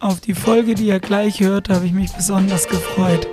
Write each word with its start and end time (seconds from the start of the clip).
Auf 0.00 0.20
die 0.20 0.34
Folge, 0.34 0.76
die 0.76 0.86
ihr 0.86 1.00
gleich 1.00 1.40
hört, 1.40 1.68
habe 1.68 1.84
ich 1.84 1.92
mich 1.92 2.12
besonders 2.12 2.68
gefreut. 2.68 3.26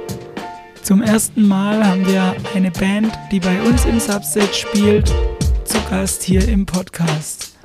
Zum 0.81 1.03
ersten 1.03 1.47
Mal 1.47 1.85
haben 1.85 2.07
wir 2.07 2.35
eine 2.55 2.71
Band, 2.71 3.13
die 3.31 3.39
bei 3.39 3.61
uns 3.61 3.85
im 3.85 3.99
Substage 3.99 4.51
spielt, 4.51 5.13
zu 5.63 5.77
Gast 5.91 6.23
hier 6.23 6.47
im 6.47 6.65
Podcast. 6.65 7.55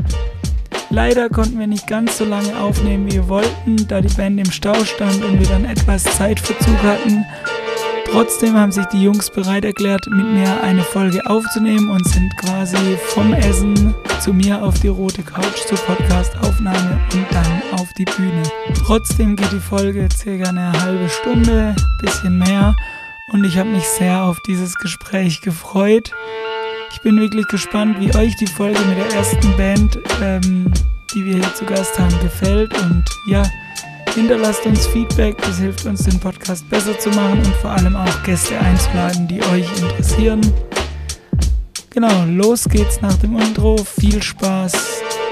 Leider 0.90 1.30
konnten 1.30 1.58
wir 1.58 1.66
nicht 1.66 1.86
ganz 1.86 2.18
so 2.18 2.26
lange 2.26 2.60
aufnehmen, 2.60 3.06
wie 3.06 3.14
wir 3.14 3.28
wollten, 3.28 3.88
da 3.88 4.02
die 4.02 4.14
Band 4.14 4.38
im 4.38 4.50
Stau 4.50 4.84
stand 4.84 5.24
und 5.24 5.40
wir 5.40 5.48
dann 5.48 5.64
etwas 5.64 6.04
Zeitverzug 6.04 6.82
hatten 6.82 7.24
Trotzdem 8.12 8.56
haben 8.56 8.72
sich 8.72 8.84
die 8.86 9.02
Jungs 9.02 9.30
bereit 9.30 9.64
erklärt, 9.64 10.06
mit 10.10 10.26
mir 10.26 10.62
eine 10.62 10.82
Folge 10.82 11.24
aufzunehmen 11.26 11.90
und 11.90 12.06
sind 12.08 12.36
quasi 12.38 12.76
vom 13.06 13.32
Essen 13.32 13.94
zu 14.20 14.32
mir 14.32 14.62
auf 14.62 14.80
die 14.80 14.88
rote 14.88 15.22
Couch 15.22 15.66
zur 15.66 15.78
Podcastaufnahme 15.78 17.00
und 17.14 17.26
dann 17.30 17.62
auf 17.78 17.88
die 17.96 18.04
Bühne. 18.04 18.42
Trotzdem 18.74 19.36
geht 19.36 19.52
die 19.52 19.60
Folge 19.60 20.08
circa 20.12 20.48
eine 20.48 20.72
halbe 20.82 21.08
Stunde, 21.08 21.76
bisschen 22.00 22.38
mehr 22.38 22.74
und 23.32 23.44
ich 23.44 23.56
habe 23.56 23.68
mich 23.68 23.86
sehr 23.86 24.24
auf 24.24 24.40
dieses 24.40 24.74
Gespräch 24.74 25.40
gefreut. 25.40 26.12
Ich 26.92 27.00
bin 27.02 27.18
wirklich 27.20 27.46
gespannt, 27.46 28.00
wie 28.00 28.12
euch 28.16 28.34
die 28.36 28.48
Folge 28.48 28.80
mit 28.80 28.98
der 28.98 29.14
ersten 29.14 29.56
Band, 29.56 29.98
ähm, 30.20 30.72
die 31.14 31.24
wir 31.24 31.34
hier 31.34 31.54
zu 31.54 31.64
Gast 31.64 31.96
haben, 31.98 32.18
gefällt 32.20 32.76
und 32.82 33.04
ja, 33.28 33.44
Hinterlasst 34.14 34.66
uns 34.66 34.88
Feedback, 34.88 35.36
das 35.38 35.58
hilft 35.58 35.86
uns, 35.86 36.02
den 36.02 36.18
Podcast 36.18 36.68
besser 36.68 36.98
zu 36.98 37.10
machen 37.10 37.38
und 37.38 37.54
vor 37.56 37.70
allem 37.70 37.94
auch 37.94 38.22
Gäste 38.24 38.58
einzuladen, 38.58 39.28
die 39.28 39.40
euch 39.40 39.66
interessieren. 39.80 40.40
Genau, 41.90 42.24
los 42.26 42.64
geht's 42.64 43.00
nach 43.00 43.14
dem 43.14 43.38
Intro. 43.38 43.76
Viel 43.78 44.20
Spaß 44.20 44.72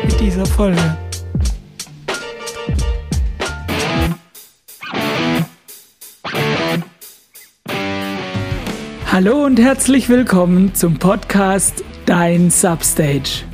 mit 0.05 0.21
dieser 0.21 0.47
Folge. 0.47 0.97
Hallo 9.11 9.45
und 9.45 9.59
herzlich 9.59 10.09
willkommen 10.09 10.73
zum 10.77 10.99
Podcast 10.99 11.83
Dein 12.07 12.51
Substage. 12.51 13.48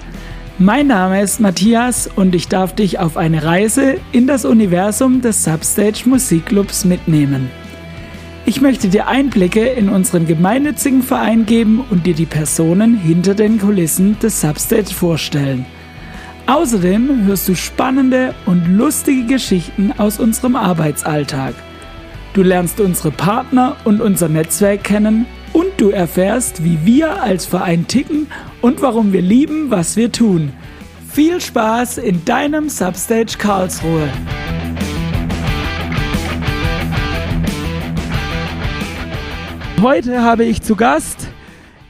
Mein 0.59 0.87
Name 0.87 1.21
ist 1.21 1.41
Matthias 1.41 2.09
und 2.15 2.33
ich 2.33 2.47
darf 2.47 2.77
dich 2.77 3.01
auf 3.01 3.17
eine 3.17 3.43
Reise 3.43 3.97
in 4.13 4.29
das 4.29 4.45
Universum 4.45 5.21
des 5.21 5.43
Substage 5.43 6.05
Musikclubs 6.05 6.85
mitnehmen. 6.85 7.51
Ich 8.47 8.61
möchte 8.61 8.87
dir 8.87 9.09
Einblicke 9.09 9.67
in 9.67 9.89
unseren 9.89 10.29
gemeinnützigen 10.29 11.03
Verein 11.03 11.45
geben 11.45 11.85
und 11.91 12.07
dir 12.07 12.15
die 12.15 12.25
Personen 12.25 12.97
hinter 12.97 13.35
den 13.35 13.59
Kulissen 13.59 14.17
des 14.21 14.41
Substage 14.41 14.95
vorstellen. 14.95 15.67
Außerdem 16.47 17.27
hörst 17.27 17.49
du 17.49 17.57
spannende 17.57 18.33
und 18.47 18.69
lustige 18.69 19.27
Geschichten 19.27 19.93
aus 19.99 20.21
unserem 20.21 20.55
Arbeitsalltag. 20.55 21.55
Du 22.33 22.45
lernst 22.45 22.79
unsere 22.79 23.11
Partner 23.11 23.75
und 23.83 24.01
unser 24.01 24.29
Netzwerk 24.29 24.85
kennen 24.85 25.27
und 25.55 25.81
du 25.81 25.89
erfährst, 25.89 26.63
wie 26.63 26.85
wir 26.85 27.23
als 27.23 27.47
Verein 27.47 27.87
ticken 27.87 28.27
und 28.61 28.83
warum 28.83 29.15
wir 29.15 29.23
lieben, 29.23 29.71
was 29.71 29.97
wir 29.97 30.13
tun. 30.13 30.53
Viel 31.11 31.41
Spaß 31.41 31.99
in 31.99 32.25
deinem 32.27 32.69
Substage 32.69 33.39
Karlsruhe. 33.39 34.09
Heute 39.81 40.23
habe 40.23 40.45
ich 40.45 40.61
zu 40.61 40.77
Gast 40.77 41.29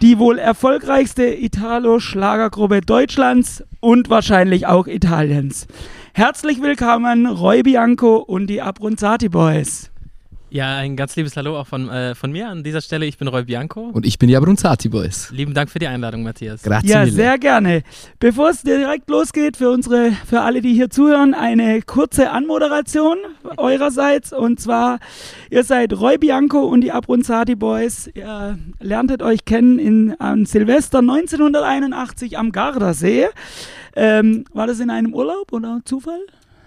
die 0.03 0.19
wohl 0.19 0.39
erfolgreichste 0.39 1.25
Italo-Schlagergruppe 1.25 2.83
Deutschlands 2.83 3.65
und 3.81 4.11
wahrscheinlich 4.11 4.67
auch 4.67 4.87
Italiens. 4.87 5.67
Herzlich 6.13 6.61
willkommen 6.61 7.27
Roy 7.27 7.63
Bianco 7.63 8.17
und 8.17 8.49
die 8.49 8.61
Abronzati 8.61 9.31
Boys. 9.31 9.94
Ja, 10.55 10.77
ein 10.77 10.95
ganz 10.95 11.17
liebes 11.17 11.37
Hallo 11.37 11.59
auch 11.59 11.67
von, 11.67 11.89
äh, 11.89 12.15
von 12.15 12.31
mir 12.31 12.49
an 12.49 12.63
dieser 12.63 12.81
Stelle. 12.81 13.07
Ich 13.07 13.19
bin 13.19 13.27
Roy 13.27 13.43
Bianco. 13.43 13.91
Und 13.93 14.07
ich 14.07 14.21
bin 14.21 14.29
die 14.29 14.37
Abrunzati 14.37 14.89
Boys. 14.89 15.33
Lieben 15.33 15.53
Dank 15.53 15.69
für 15.69 15.81
die 15.81 15.89
Einladung, 15.89 16.23
Matthias. 16.23 16.63
Grazie 16.63 16.91
ja, 16.91 17.01
mille. 17.01 17.11
sehr 17.11 17.39
gerne. 17.39 17.83
Bevor 18.21 18.51
es 18.51 18.63
direkt 18.63 19.11
losgeht, 19.11 19.57
für 19.57 19.69
unsere, 19.71 20.13
für 20.13 20.43
alle, 20.43 20.61
die 20.61 20.73
hier 20.73 20.91
zuhören, 20.91 21.35
eine 21.35 21.83
kurze 21.83 22.31
Anmoderation 22.31 23.19
eurerseits. 23.57 24.33
Und 24.33 24.61
zwar, 24.61 25.01
ihr 25.51 25.65
seid 25.65 25.93
Roy 25.93 26.19
Bianco 26.19 26.61
und 26.61 26.83
die 26.83 26.93
Abrunzati 26.93 27.57
Boys. 27.57 28.09
Ihr 28.15 28.57
lerntet 28.79 29.23
euch 29.23 29.45
kennen 29.45 29.81
in, 29.81 30.15
an 30.21 30.47
Silvester 30.47 31.01
1981 31.01 32.39
am 32.39 32.53
Gardasee. 32.53 33.27
Ähm, 33.97 34.45
war 34.53 34.69
das 34.69 34.79
in 34.79 34.91
einem 34.91 35.15
Urlaub 35.15 35.53
oder 35.53 35.81
Zufall? 35.85 36.21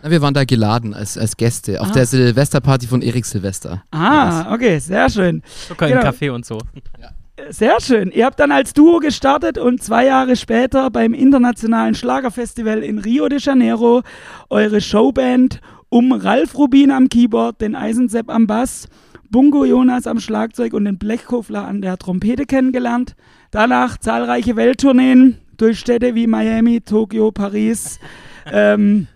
Wir 0.04 0.22
waren 0.22 0.34
da 0.34 0.44
geladen 0.44 0.94
als, 0.94 1.18
als 1.18 1.38
Gäste 1.38 1.82
auf 1.82 1.90
ah. 1.90 1.92
der 1.92 2.06
Silvesterparty 2.06 2.88
von 2.88 3.02
Erik 3.02 3.26
Silvester. 3.26 3.84
Ah, 3.92 4.54
okay, 4.54 4.80
sehr 4.80 5.10
schön. 5.10 5.42
Zucker 5.68 5.88
genau. 5.88 6.02
im 6.02 6.06
Kaffee 6.06 6.30
und 6.30 6.46
so. 6.46 6.60
Ja. 7.02 7.10
Sehr 7.50 7.80
schön. 7.80 8.12
Ihr 8.12 8.26
habt 8.26 8.40
dann 8.40 8.52
als 8.52 8.74
Duo 8.74 9.00
gestartet 9.00 9.58
und 9.58 9.84
zwei 9.84 10.06
Jahre 10.06 10.36
später 10.36 10.90
beim 10.90 11.14
Internationalen 11.14 11.94
Schlagerfestival 11.94 12.80
in 12.80 12.98
Rio 12.98 13.30
de 13.30 13.40
Janeiro 13.40 14.02
eure 14.50 14.82
Showband 14.82 15.62
um 15.90 16.12
Ralf 16.12 16.58
Rubin 16.58 16.92
am 16.92 17.10
Keyboard, 17.10 17.62
den 17.62 17.76
Eisensepp 17.76 18.30
am 18.30 18.48
Bass, 18.48 18.88
Bungo 19.30 19.66
Jonas 19.66 20.08
am 20.08 20.20
Schlagzeug 20.20 20.74
und 20.74 20.86
den 20.86 20.98
Blechkofler 20.98 21.66
an 21.66 21.82
der 21.82 21.98
Trompete 21.98 22.46
kennengelernt. 22.46 23.16
Danach 23.52 23.98
zahlreiche 23.98 24.56
Welttourneen 24.56 25.38
durch 25.58 25.80
Städte 25.80 26.16
wie 26.16 26.28
Miami, 26.28 26.82
Tokio, 26.82 27.32
Paris. 27.32 28.00
ähm, 28.52 29.08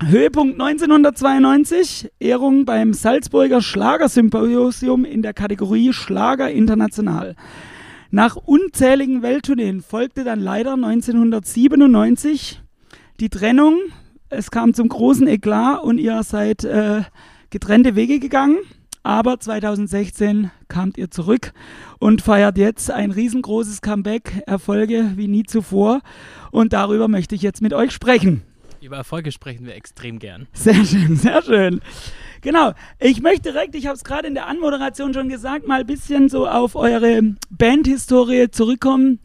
Höhepunkt 0.00 0.60
1992, 0.60 2.12
Ehrung 2.20 2.64
beim 2.64 2.94
Salzburger 2.94 3.60
Schlagersymposium 3.60 5.04
in 5.04 5.22
der 5.22 5.34
Kategorie 5.34 5.92
Schlager 5.92 6.48
International. 6.52 7.34
Nach 8.12 8.36
unzähligen 8.36 9.22
Welttourneen 9.22 9.82
folgte 9.82 10.22
dann 10.22 10.38
leider 10.38 10.74
1997 10.74 12.62
die 13.18 13.28
Trennung. 13.28 13.76
Es 14.30 14.52
kam 14.52 14.72
zum 14.72 14.88
großen 14.88 15.26
Eklat 15.26 15.82
und 15.82 15.98
ihr 15.98 16.22
seid 16.22 16.62
äh, 16.62 17.02
getrennte 17.50 17.96
Wege 17.96 18.20
gegangen. 18.20 18.58
Aber 19.02 19.40
2016 19.40 20.52
kamt 20.68 20.96
ihr 20.96 21.10
zurück 21.10 21.52
und 21.98 22.22
feiert 22.22 22.56
jetzt 22.56 22.90
ein 22.92 23.10
riesengroßes 23.10 23.82
Comeback, 23.82 24.44
Erfolge 24.46 25.12
wie 25.16 25.26
nie 25.26 25.42
zuvor. 25.42 26.02
Und 26.52 26.72
darüber 26.72 27.08
möchte 27.08 27.34
ich 27.34 27.42
jetzt 27.42 27.62
mit 27.62 27.74
euch 27.74 27.90
sprechen. 27.90 28.42
Über 28.80 28.96
Erfolge 28.96 29.32
sprechen 29.32 29.66
wir 29.66 29.74
extrem 29.74 30.18
gern. 30.18 30.46
Sehr 30.52 30.84
schön, 30.84 31.16
sehr 31.16 31.42
schön. 31.42 31.80
Genau. 32.42 32.72
Ich 33.00 33.20
möchte 33.20 33.52
direkt, 33.52 33.74
ich 33.74 33.86
habe 33.86 33.96
es 33.96 34.04
gerade 34.04 34.28
in 34.28 34.34
der 34.34 34.46
Anmoderation 34.46 35.12
schon 35.12 35.28
gesagt, 35.28 35.66
mal 35.66 35.80
ein 35.80 35.86
bisschen 35.86 36.28
so 36.28 36.46
auf 36.46 36.76
eure 36.76 37.34
Bandhistorie 37.50 38.50
zurückkommen. 38.50 39.18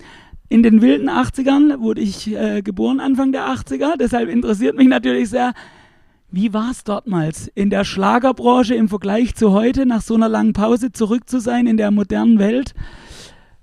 In 0.49 0.63
den 0.63 0.81
wilden 0.81 1.09
80ern 1.09 1.79
wurde 1.79 2.01
ich 2.01 2.33
äh, 2.33 2.61
geboren, 2.61 2.99
Anfang 2.99 3.31
der 3.31 3.47
80er. 3.47 3.97
Deshalb 3.99 4.29
interessiert 4.29 4.75
mich 4.75 4.87
natürlich 4.87 5.29
sehr, 5.29 5.53
wie 6.31 6.51
war 6.51 6.71
es 6.71 6.83
dortmals 6.83 7.47
in 7.53 7.69
der 7.69 7.83
Schlagerbranche 7.83 8.73
im 8.73 8.89
Vergleich 8.89 9.35
zu 9.35 9.51
heute, 9.51 9.85
nach 9.85 10.01
so 10.01 10.15
einer 10.15 10.29
langen 10.29 10.53
Pause 10.53 10.91
zurück 10.91 11.29
zu 11.29 11.39
sein 11.39 11.67
in 11.67 11.77
der 11.77 11.91
modernen 11.91 12.39
Welt? 12.39 12.73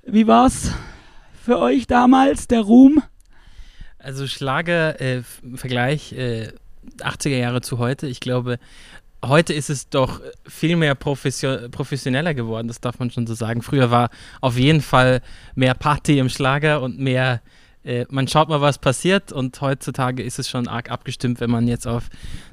Wie 0.07 0.29
war 0.29 0.47
es 0.47 0.73
für 1.45 1.59
euch 1.59 1.89
damals, 1.89 2.47
der 2.47 2.61
Ruhm? 2.61 3.03
Also 4.03 4.27
Schlager 4.27 5.01
äh, 5.01 5.23
Vergleich 5.55 6.13
äh, 6.13 6.53
80er 6.99 7.37
Jahre 7.37 7.61
zu 7.61 7.79
heute, 7.79 8.07
ich 8.07 8.21
glaube, 8.21 8.59
heute 9.25 9.53
ist 9.53 9.69
es 9.69 9.91
doch 9.91 10.21
viel 10.47 10.77
mehr 10.77 10.95
professioneller 10.95 12.33
geworden, 12.35 12.69
das 12.69 12.81
darf 12.81 12.99
man 12.99 13.11
schon 13.11 13.27
so 13.27 13.35
sagen. 13.35 13.63
Früher 13.63 13.91
war 13.91 14.11
auf 14.41 14.57
jeden 14.57 14.81
Fall 14.81 15.21
mehr 15.55 15.75
Party 15.75 16.19
im 16.19 16.31
Schlager 16.31 16.81
und 16.81 16.99
mehr 16.99 17.43
äh, 17.83 18.05
man 18.11 18.29
schaut 18.29 18.49
mal, 18.49 18.61
was 18.61 18.79
passiert. 18.79 19.33
Und 19.33 19.61
heutzutage 19.61 20.23
ist 20.23 20.39
es 20.39 20.49
schon 20.49 20.69
arg 20.69 20.91
abgestimmt, 20.91 21.41
wenn 21.41 21.51
man 21.51 21.67
jetzt 21.67 21.87
auf 21.87 22.09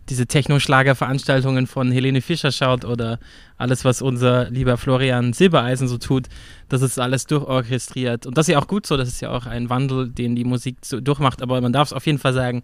diese 0.10 0.26
Techno-Schlager-Veranstaltungen 0.26 1.68
von 1.68 1.92
Helene 1.92 2.22
Fischer 2.22 2.52
schaut 2.52 2.86
oder 2.86 3.20
alles, 3.58 3.84
was 3.84 4.02
unser 4.02 4.50
lieber 4.50 4.78
Florian 4.78 5.34
Silbereisen 5.34 5.88
so 5.88 5.98
tut, 5.98 6.28
das 6.70 6.82
ist 6.82 7.00
alles 7.00 7.26
durchorchestriert. 7.26 8.26
Und 8.26 8.38
das 8.38 8.48
ist 8.48 8.54
ja 8.54 8.60
auch 8.60 8.68
gut 8.68 8.86
so, 8.86 8.96
das 8.96 9.10
ist 9.10 9.22
ja 9.22 9.32
auch 9.32 9.46
ein 9.46 9.70
Wandel, 9.70 10.10
den 10.10 10.36
die 10.36 10.46
Musik 10.46 10.78
so 10.86 11.02
durchmacht, 11.02 11.42
aber 11.42 11.60
man 11.62 11.74
darf 11.74 11.90
es 11.90 11.94
auf 11.94 12.06
jeden 12.06 12.20
Fall 12.20 12.34
sagen, 12.34 12.62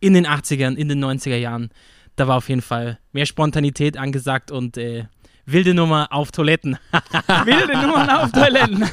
in 0.00 0.14
den 0.14 0.26
80ern, 0.26 0.74
in 0.76 0.88
den 0.88 1.04
90er 1.04 1.36
Jahren, 1.36 1.70
da 2.16 2.26
war 2.26 2.36
auf 2.36 2.48
jeden 2.48 2.62
Fall 2.62 2.98
mehr 3.12 3.26
Spontanität 3.26 3.96
angesagt. 3.96 4.50
Und 4.50 4.76
äh, 4.76 5.04
wilde 5.46 5.74
Nummer 5.74 6.08
auf 6.10 6.30
Toiletten. 6.30 6.78
wilde 7.44 7.78
Nummern 7.78 8.10
auf 8.10 8.32
Toiletten. 8.32 8.84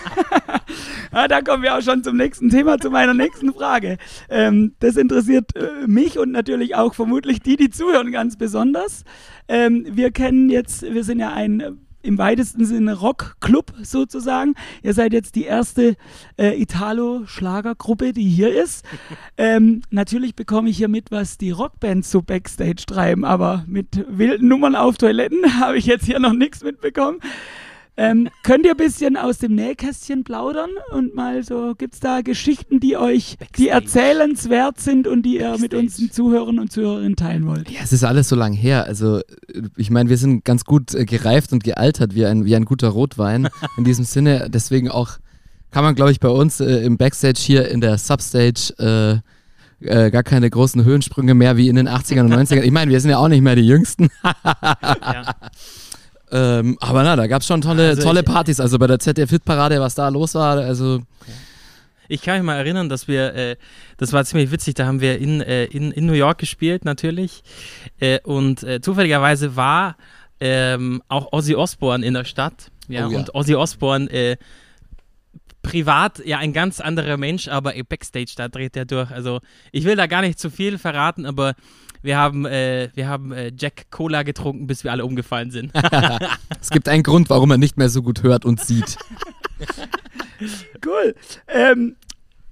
ja, 1.13 1.27
da 1.27 1.41
kommen 1.41 1.63
wir 1.63 1.77
auch 1.77 1.81
schon 1.81 2.03
zum 2.03 2.17
nächsten 2.17 2.49
Thema, 2.49 2.79
zu 2.79 2.89
meiner 2.89 3.13
nächsten 3.13 3.53
Frage. 3.53 3.97
Ähm, 4.29 4.73
das 4.79 4.97
interessiert 4.97 5.55
äh, 5.55 5.87
mich 5.87 6.17
und 6.17 6.31
natürlich 6.31 6.75
auch 6.75 6.93
vermutlich 6.93 7.41
die, 7.41 7.55
die 7.55 7.69
zuhören, 7.69 8.11
ganz 8.11 8.37
besonders. 8.37 9.03
Ähm, 9.47 9.85
wir 9.89 10.11
kennen 10.11 10.49
jetzt, 10.49 10.81
wir 10.81 11.03
sind 11.03 11.19
ja 11.19 11.33
ein 11.33 11.86
im 12.07 12.17
weitesten 12.17 12.65
Sinne 12.65 12.93
Rockclub 12.93 13.73
sozusagen. 13.83 14.55
Ihr 14.81 14.93
seid 14.93 15.13
jetzt 15.13 15.35
die 15.35 15.43
erste 15.43 15.95
äh, 16.37 16.59
Italo-Schlagergruppe, 16.59 18.13
die 18.13 18.27
hier 18.27 18.53
ist. 18.53 18.85
ähm, 19.37 19.81
natürlich 19.91 20.35
bekomme 20.35 20.69
ich 20.69 20.77
hier 20.77 20.87
mit, 20.87 21.11
was 21.11 21.37
die 21.37 21.51
Rockbands 21.51 22.09
so 22.09 22.21
Backstage 22.21 22.85
treiben, 22.87 23.25
aber 23.25 23.65
mit 23.67 24.05
wilden 24.07 24.47
Nummern 24.47 24.75
auf 24.75 24.97
Toiletten 24.97 25.59
habe 25.59 25.77
ich 25.77 25.85
jetzt 25.85 26.05
hier 26.05 26.19
noch 26.19 26.33
nichts 26.33 26.63
mitbekommen. 26.63 27.19
Ähm, 27.99 28.29
könnt 28.43 28.63
ihr 28.65 28.71
ein 28.71 28.77
bisschen 28.77 29.17
aus 29.17 29.39
dem 29.39 29.55
Nähkästchen 29.55 30.23
plaudern 30.23 30.69
und 30.91 31.15
mal 31.15 31.43
so, 31.43 31.73
gibt 31.75 31.95
es 31.95 31.99
da 31.99 32.21
Geschichten, 32.21 32.79
die 32.79 32.95
euch, 32.95 33.37
Backstage. 33.39 33.57
die 33.57 33.69
erzählenswert 33.69 34.79
sind 34.79 35.07
und 35.07 35.23
die 35.23 35.37
ihr 35.39 35.51
mit 35.53 35.71
Backstage. 35.71 35.81
uns 35.81 35.97
den 35.97 36.11
Zuhörern 36.11 36.59
und 36.59 36.71
Zuhörerinnen 36.71 37.15
teilen 37.15 37.47
wollt? 37.47 37.71
Ja, 37.71 37.79
es 37.83 37.91
ist 37.91 38.03
alles 38.03 38.29
so 38.29 38.35
lang 38.35 38.53
her. 38.53 38.85
Also, 38.85 39.21
ich 39.75 39.89
meine, 39.89 40.09
wir 40.09 40.17
sind 40.17 40.45
ganz 40.45 40.63
gut 40.63 40.93
äh, 40.93 41.05
gereift 41.05 41.53
und 41.53 41.63
gealtert 41.63 42.13
wie 42.13 42.25
ein, 42.27 42.45
wie 42.45 42.55
ein 42.55 42.65
guter 42.65 42.89
Rotwein. 42.89 43.49
In 43.77 43.83
diesem 43.83 44.05
Sinne, 44.05 44.49
deswegen 44.51 44.89
auch 44.91 45.17
kann 45.71 45.83
man, 45.83 45.95
glaube 45.95 46.11
ich, 46.11 46.19
bei 46.19 46.29
uns 46.29 46.59
äh, 46.59 46.85
im 46.85 46.97
Backstage 46.97 47.39
hier 47.39 47.67
in 47.67 47.81
der 47.81 47.97
Substage 47.97 48.73
äh, 48.77 49.19
äh, 49.79 50.11
gar 50.11 50.23
keine 50.23 50.49
großen 50.49 50.83
Höhensprünge 50.83 51.33
mehr 51.33 51.57
wie 51.57 51.67
in 51.67 51.75
den 51.75 51.87
80ern 51.89 52.21
und 52.21 52.33
90ern. 52.33 52.61
Ich 52.61 52.71
meine, 52.71 52.91
wir 52.91 52.99
sind 52.99 53.11
ja 53.11 53.17
auch 53.17 53.27
nicht 53.27 53.41
mehr 53.41 53.55
die 53.55 53.67
Jüngsten. 53.67 54.09
Ja. 54.83 55.35
Ähm, 56.31 56.77
aber 56.81 57.03
na, 57.03 57.15
da 57.15 57.27
gab 57.27 57.41
es 57.41 57.47
schon 57.47 57.61
tolle, 57.61 57.89
Also 57.89 58.01
tolle 58.03 58.19
ich- 58.21 58.25
Partys. 58.25 58.59
Also 58.59 58.77
bei 58.79 58.87
der 58.87 58.99
ZDF-Parade, 58.99 59.79
was 59.79 59.95
da 59.95 60.09
los 60.09 60.35
war, 60.35 60.57
also 60.57 61.01
Ich 62.09 62.21
kann 62.21 62.35
mich 62.37 62.43
mal 62.45 62.55
erinnern, 62.55 62.87
dass 62.89 63.07
wir, 63.07 63.33
äh, 63.35 63.55
das 63.97 64.13
war 64.13 64.23
ziemlich 64.25 64.49
witzig, 64.51 64.75
da 64.75 64.85
haben 64.85 65.01
wir 65.01 65.19
in, 65.19 65.41
äh, 65.41 65.65
in, 65.65 65.91
in 65.91 66.05
New 66.05 66.13
York 66.13 66.37
gespielt 66.37 66.85
natürlich 66.85 67.43
äh, 67.99 68.19
und 68.23 68.63
äh, 68.63 68.79
zufälligerweise 68.81 69.55
war 69.57 69.95
ähm, 70.39 71.01
auch 71.09 71.33
Ozzy 71.33 71.55
Osbourne 71.55 72.05
in 72.05 72.13
der 72.13 72.23
Stadt. 72.25 72.71
Ja, 72.87 73.07
Oh 73.07 73.11
ja. 73.11 73.17
und 73.19 73.33
Ozzy 73.35 73.55
Osbourne 73.55 74.09
äh, 74.11 74.37
privat 75.61 76.21
ja 76.25 76.37
ein 76.37 76.53
ganz 76.53 76.79
anderer 76.79 77.17
Mensch, 77.17 77.47
aber 77.49 77.73
Backstage, 77.89 78.33
da 78.37 78.47
dreht 78.47 78.77
er 78.77 78.85
durch. 78.85 79.11
Also 79.11 79.41
ich 79.71 79.83
will 79.83 79.95
da 79.97 80.07
gar 80.07 80.21
nicht 80.21 80.39
zu 80.39 80.49
viel 80.49 80.77
verraten, 80.77 81.25
aber 81.25 81.55
wir 82.01 82.17
haben, 82.17 82.45
äh, 82.45 82.89
wir 82.93 83.07
haben 83.07 83.31
äh, 83.31 83.51
Jack 83.57 83.89
Cola 83.91 84.23
getrunken, 84.23 84.67
bis 84.67 84.83
wir 84.83 84.91
alle 84.91 85.05
umgefallen 85.05 85.51
sind. 85.51 85.71
es 86.61 86.69
gibt 86.69 86.89
einen 86.89 87.03
Grund, 87.03 87.29
warum 87.29 87.51
er 87.51 87.57
nicht 87.57 87.77
mehr 87.77 87.89
so 87.89 88.01
gut 88.01 88.23
hört 88.23 88.45
und 88.45 88.59
sieht. 88.61 88.97
Cool. 90.85 91.15
Ähm, 91.47 91.95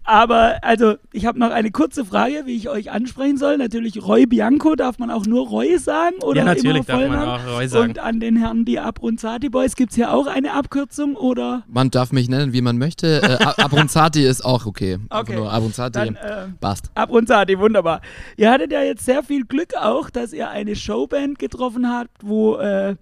aber 0.05 0.63
also, 0.63 0.95
ich 1.11 1.25
habe 1.25 1.37
noch 1.39 1.51
eine 1.51 1.71
kurze 1.71 2.05
Frage, 2.05 2.43
wie 2.45 2.55
ich 2.55 2.69
euch 2.69 2.91
ansprechen 2.91 3.37
soll. 3.37 3.57
Natürlich 3.57 4.01
Roy 4.01 4.25
Bianco, 4.25 4.75
darf 4.75 4.99
man 4.99 5.11
auch 5.11 5.25
nur 5.25 5.47
Roy 5.47 5.77
sagen? 5.77 6.15
Oder 6.23 6.39
ja, 6.39 6.45
natürlich 6.45 6.87
immer 6.87 6.99
darf 6.99 7.09
man 7.09 7.27
auch 7.27 7.57
Roy 7.57 7.67
sagen. 7.67 7.89
Und 7.89 7.99
an 7.99 8.19
den 8.19 8.37
Herren, 8.37 8.65
die 8.65 8.79
Abronzati 8.79 9.49
Boys, 9.49 9.75
gibt 9.75 9.91
es 9.91 9.95
hier 9.95 10.13
auch 10.13 10.27
eine 10.27 10.53
Abkürzung 10.53 11.15
oder? 11.15 11.63
Man 11.67 11.91
darf 11.91 12.11
mich 12.11 12.29
nennen, 12.29 12.53
wie 12.53 12.61
man 12.61 12.77
möchte. 12.77 13.21
Äh, 13.21 13.43
Abronzati 13.61 14.23
ist 14.23 14.45
auch 14.45 14.65
okay. 14.65 14.99
Einfach 15.09 15.25
Okay. 15.25 15.35
Nur 15.37 15.51
Abronzati 15.51 15.91
Dann 15.91 16.15
äh, 16.15 16.47
passt. 16.59 16.91
Abronzati, 16.93 17.57
wunderbar. 17.57 18.01
Ihr 18.37 18.51
hattet 18.51 18.71
ja 18.71 18.83
jetzt 18.83 19.05
sehr 19.05 19.23
viel 19.23 19.43
Glück 19.45 19.73
auch, 19.75 20.11
dass 20.11 20.33
ihr 20.33 20.49
eine 20.49 20.75
Showband 20.75 21.39
getroffen 21.39 21.89
habt, 21.89 22.11
wo 22.21 22.57
äh, 22.57 22.95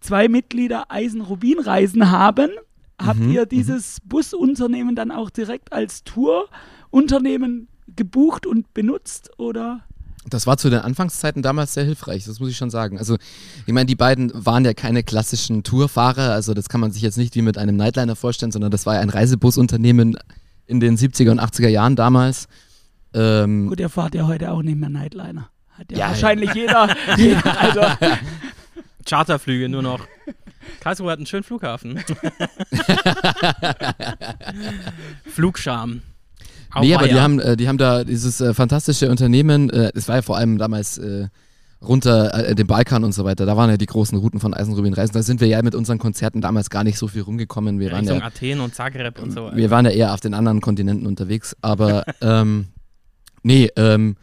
zwei 0.00 0.28
Mitglieder 0.28 0.86
Eisen-Rubin-Reisen 0.88 2.10
haben. 2.10 2.50
Habt 3.00 3.20
Mhm, 3.20 3.30
ihr 3.30 3.46
dieses 3.46 3.98
Busunternehmen 4.04 4.96
dann 4.96 5.10
auch 5.10 5.30
direkt 5.30 5.72
als 5.72 6.02
Tourunternehmen 6.04 7.68
gebucht 7.94 8.46
und 8.46 8.72
benutzt 8.74 9.30
oder? 9.38 9.80
Das 10.28 10.46
war 10.46 10.58
zu 10.58 10.68
den 10.68 10.80
Anfangszeiten 10.80 11.42
damals 11.42 11.72
sehr 11.74 11.84
hilfreich, 11.84 12.24
das 12.26 12.38
muss 12.40 12.50
ich 12.50 12.56
schon 12.56 12.70
sagen. 12.70 12.98
Also, 12.98 13.16
ich 13.66 13.72
meine, 13.72 13.86
die 13.86 13.94
beiden 13.94 14.30
waren 14.34 14.64
ja 14.64 14.74
keine 14.74 15.02
klassischen 15.02 15.62
Tourfahrer, 15.62 16.32
also 16.32 16.52
das 16.54 16.68
kann 16.68 16.80
man 16.80 16.90
sich 16.92 17.00
jetzt 17.02 17.16
nicht 17.16 17.34
wie 17.34 17.40
mit 17.42 17.56
einem 17.56 17.76
Nightliner 17.76 18.16
vorstellen, 18.16 18.52
sondern 18.52 18.70
das 18.70 18.84
war 18.84 18.96
ja 18.96 19.00
ein 19.00 19.08
Reisebusunternehmen 19.10 20.18
in 20.66 20.80
den 20.80 20.98
70er 20.98 21.30
und 21.30 21.40
80er 21.40 21.68
Jahren 21.68 21.96
damals. 21.96 22.46
Ähm, 23.14 23.68
Gut, 23.68 23.80
ihr 23.80 23.88
fahrt 23.88 24.14
ja 24.14 24.26
heute 24.26 24.50
auch 24.52 24.62
nicht 24.62 24.76
mehr 24.78 24.90
Nightliner. 24.90 25.48
Hat 25.70 25.90
ja, 25.92 25.98
Ja, 25.98 26.08
wahrscheinlich 26.08 26.52
jeder. 26.52 26.94
jeder 27.16 27.58
also, 27.60 27.80
Charterflüge 29.08 29.68
nur 29.70 29.82
noch. 29.82 30.00
Karlsruhe 30.80 31.10
hat 31.10 31.18
einen 31.18 31.26
schönen 31.26 31.44
Flughafen. 31.44 31.98
Flugscham. 35.26 36.02
nee, 36.80 36.94
aber 36.94 37.08
die 37.08 37.20
haben, 37.20 37.40
äh, 37.40 37.56
die 37.56 37.68
haben 37.68 37.78
da 37.78 38.04
dieses 38.04 38.40
äh, 38.40 38.54
fantastische 38.54 39.10
Unternehmen, 39.10 39.70
äh, 39.70 39.90
es 39.94 40.08
war 40.08 40.16
ja 40.16 40.22
vor 40.22 40.36
allem 40.36 40.58
damals 40.58 40.98
äh, 40.98 41.28
runter 41.80 42.34
äh, 42.34 42.54
den 42.54 42.66
Balkan 42.66 43.04
und 43.04 43.12
so 43.12 43.24
weiter, 43.24 43.46
da 43.46 43.56
waren 43.56 43.70
ja 43.70 43.76
die 43.76 43.86
großen 43.86 44.18
Routen 44.18 44.40
von 44.40 44.54
Eisenrubin 44.54 44.94
Reisen, 44.94 45.14
da 45.14 45.22
sind 45.22 45.40
wir 45.40 45.48
ja 45.48 45.62
mit 45.62 45.74
unseren 45.74 45.98
Konzerten 45.98 46.40
damals 46.40 46.70
gar 46.70 46.84
nicht 46.84 46.98
so 46.98 47.08
viel 47.08 47.22
rumgekommen. 47.22 47.78
Wir 47.78 47.92
waren 47.92 48.00
Richtung 48.00 48.20
ja 48.20 48.26
Athen 48.26 48.60
und 48.60 48.74
Zagreb 48.74 49.20
und 49.20 49.30
so. 49.30 49.50
Wir 49.54 49.70
waren 49.70 49.84
ja 49.84 49.92
eher 49.92 50.14
auf 50.14 50.20
den 50.20 50.34
anderen 50.34 50.60
Kontinenten 50.60 51.06
unterwegs, 51.06 51.56
aber 51.62 52.04
ähm, 52.20 52.68
nee, 53.42 53.70
ähm, 53.76 54.16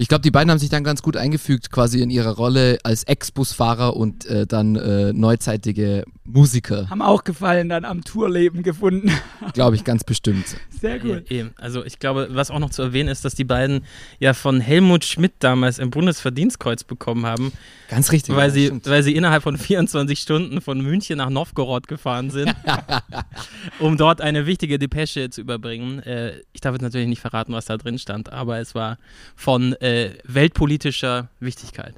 ich 0.00 0.06
glaube, 0.06 0.22
die 0.22 0.30
beiden 0.30 0.48
haben 0.48 0.60
sich 0.60 0.70
dann 0.70 0.84
ganz 0.84 1.02
gut 1.02 1.16
eingefügt, 1.16 1.72
quasi 1.72 2.00
in 2.00 2.08
ihrer 2.08 2.36
Rolle 2.36 2.78
als 2.84 3.02
Ex-Busfahrer 3.02 3.96
und 3.96 4.26
äh, 4.26 4.46
dann 4.46 4.76
äh, 4.76 5.12
neuzeitige 5.12 6.04
Musiker, 6.28 6.88
haben 6.90 7.02
auch 7.02 7.24
Gefallen 7.24 7.68
dann 7.68 7.84
am 7.84 8.04
Tourleben 8.04 8.62
gefunden. 8.62 9.10
glaube 9.54 9.76
ich, 9.76 9.84
ganz 9.84 10.04
bestimmt. 10.04 10.44
Sehr 10.80 11.02
cool. 11.04 11.24
Ja, 11.28 11.36
eben. 11.38 11.50
Also 11.56 11.84
ich 11.84 11.98
glaube, 11.98 12.28
was 12.30 12.50
auch 12.50 12.58
noch 12.58 12.70
zu 12.70 12.82
erwähnen 12.82 13.08
ist, 13.08 13.24
dass 13.24 13.34
die 13.34 13.44
beiden 13.44 13.84
ja 14.18 14.34
von 14.34 14.60
Helmut 14.60 15.04
Schmidt 15.04 15.32
damals 15.38 15.80
ein 15.80 15.90
Bundesverdienstkreuz 15.90 16.84
bekommen 16.84 17.24
haben, 17.26 17.52
Ganz 17.88 18.12
richtig. 18.12 18.36
weil, 18.36 18.48
ja, 18.48 18.54
sie, 18.54 18.66
stimmt. 18.66 18.86
weil 18.86 19.02
sie 19.02 19.14
innerhalb 19.14 19.42
von 19.42 19.56
24 19.56 20.18
Stunden 20.18 20.60
von 20.60 20.80
München 20.80 21.18
nach 21.18 21.30
Novgorod 21.30 21.88
gefahren 21.88 22.30
sind, 22.30 22.54
um 23.78 23.96
dort 23.96 24.20
eine 24.20 24.46
wichtige 24.46 24.78
Depesche 24.78 25.30
zu 25.30 25.40
überbringen. 25.40 26.00
Äh, 26.00 26.40
ich 26.52 26.60
darf 26.60 26.74
jetzt 26.74 26.82
natürlich 26.82 27.08
nicht 27.08 27.20
verraten, 27.20 27.52
was 27.52 27.64
da 27.64 27.76
drin 27.76 27.98
stand, 27.98 28.32
aber 28.32 28.58
es 28.58 28.74
war 28.74 28.98
von 29.34 29.72
äh, 29.80 30.12
weltpolitischer 30.24 31.28
Wichtigkeit. 31.40 31.94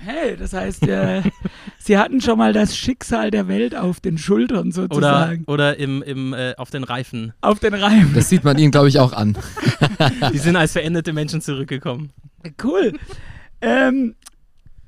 Okay, 0.00 0.36
das 0.38 0.52
heißt, 0.52 0.86
äh, 0.86 1.22
sie 1.78 1.98
hatten 1.98 2.20
schon 2.20 2.38
mal 2.38 2.52
das 2.52 2.76
Schicksal 2.76 3.30
der 3.30 3.48
Welt 3.48 3.74
auf 3.74 4.00
den 4.00 4.18
Schultern 4.18 4.68
Oder, 4.68 4.72
sozusagen. 4.72 5.44
oder 5.46 5.76
im, 5.76 6.02
im, 6.02 6.32
äh, 6.32 6.54
auf 6.56 6.70
den 6.70 6.84
Reifen. 6.84 7.32
auf 7.40 7.58
den 7.58 7.74
Reifen. 7.74 8.12
Das 8.14 8.28
sieht 8.28 8.44
man 8.44 8.58
ihnen, 8.58 8.70
glaube 8.70 8.88
ich, 8.88 8.98
auch 8.98 9.12
an. 9.12 9.36
Die 10.32 10.38
sind 10.38 10.56
als 10.56 10.72
veränderte 10.72 11.12
Menschen 11.12 11.40
zurückgekommen. 11.40 12.10
Cool. 12.62 12.92
Ähm, 13.60 14.14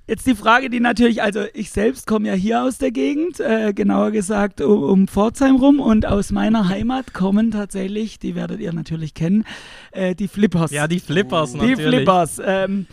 jetzt 0.06 0.26
die 0.26 0.34
Frage, 0.34 0.70
die 0.70 0.80
natürlich, 0.80 1.22
also 1.22 1.44
ich 1.54 1.70
selbst 1.70 2.06
komme 2.06 2.28
ja 2.28 2.34
hier 2.34 2.62
aus 2.62 2.78
der 2.78 2.90
Gegend, 2.90 3.40
äh, 3.40 3.72
genauer 3.72 4.10
gesagt 4.12 4.60
um, 4.60 4.82
um 4.82 5.08
Pforzheim 5.08 5.56
rum 5.56 5.80
und 5.80 6.06
aus 6.06 6.30
meiner 6.32 6.68
Heimat 6.68 7.14
kommen 7.14 7.50
tatsächlich, 7.50 8.18
die 8.18 8.34
werdet 8.34 8.60
ihr 8.60 8.72
natürlich 8.72 9.14
kennen, 9.14 9.44
äh, 9.92 10.14
die 10.14 10.28
Flippers. 10.28 10.70
Ja, 10.70 10.86
die 10.86 11.00
Flippers 11.00 11.52
die 11.52 11.58
natürlich. 11.58 11.80
Flippers. 11.80 12.40
Ähm, 12.44 12.86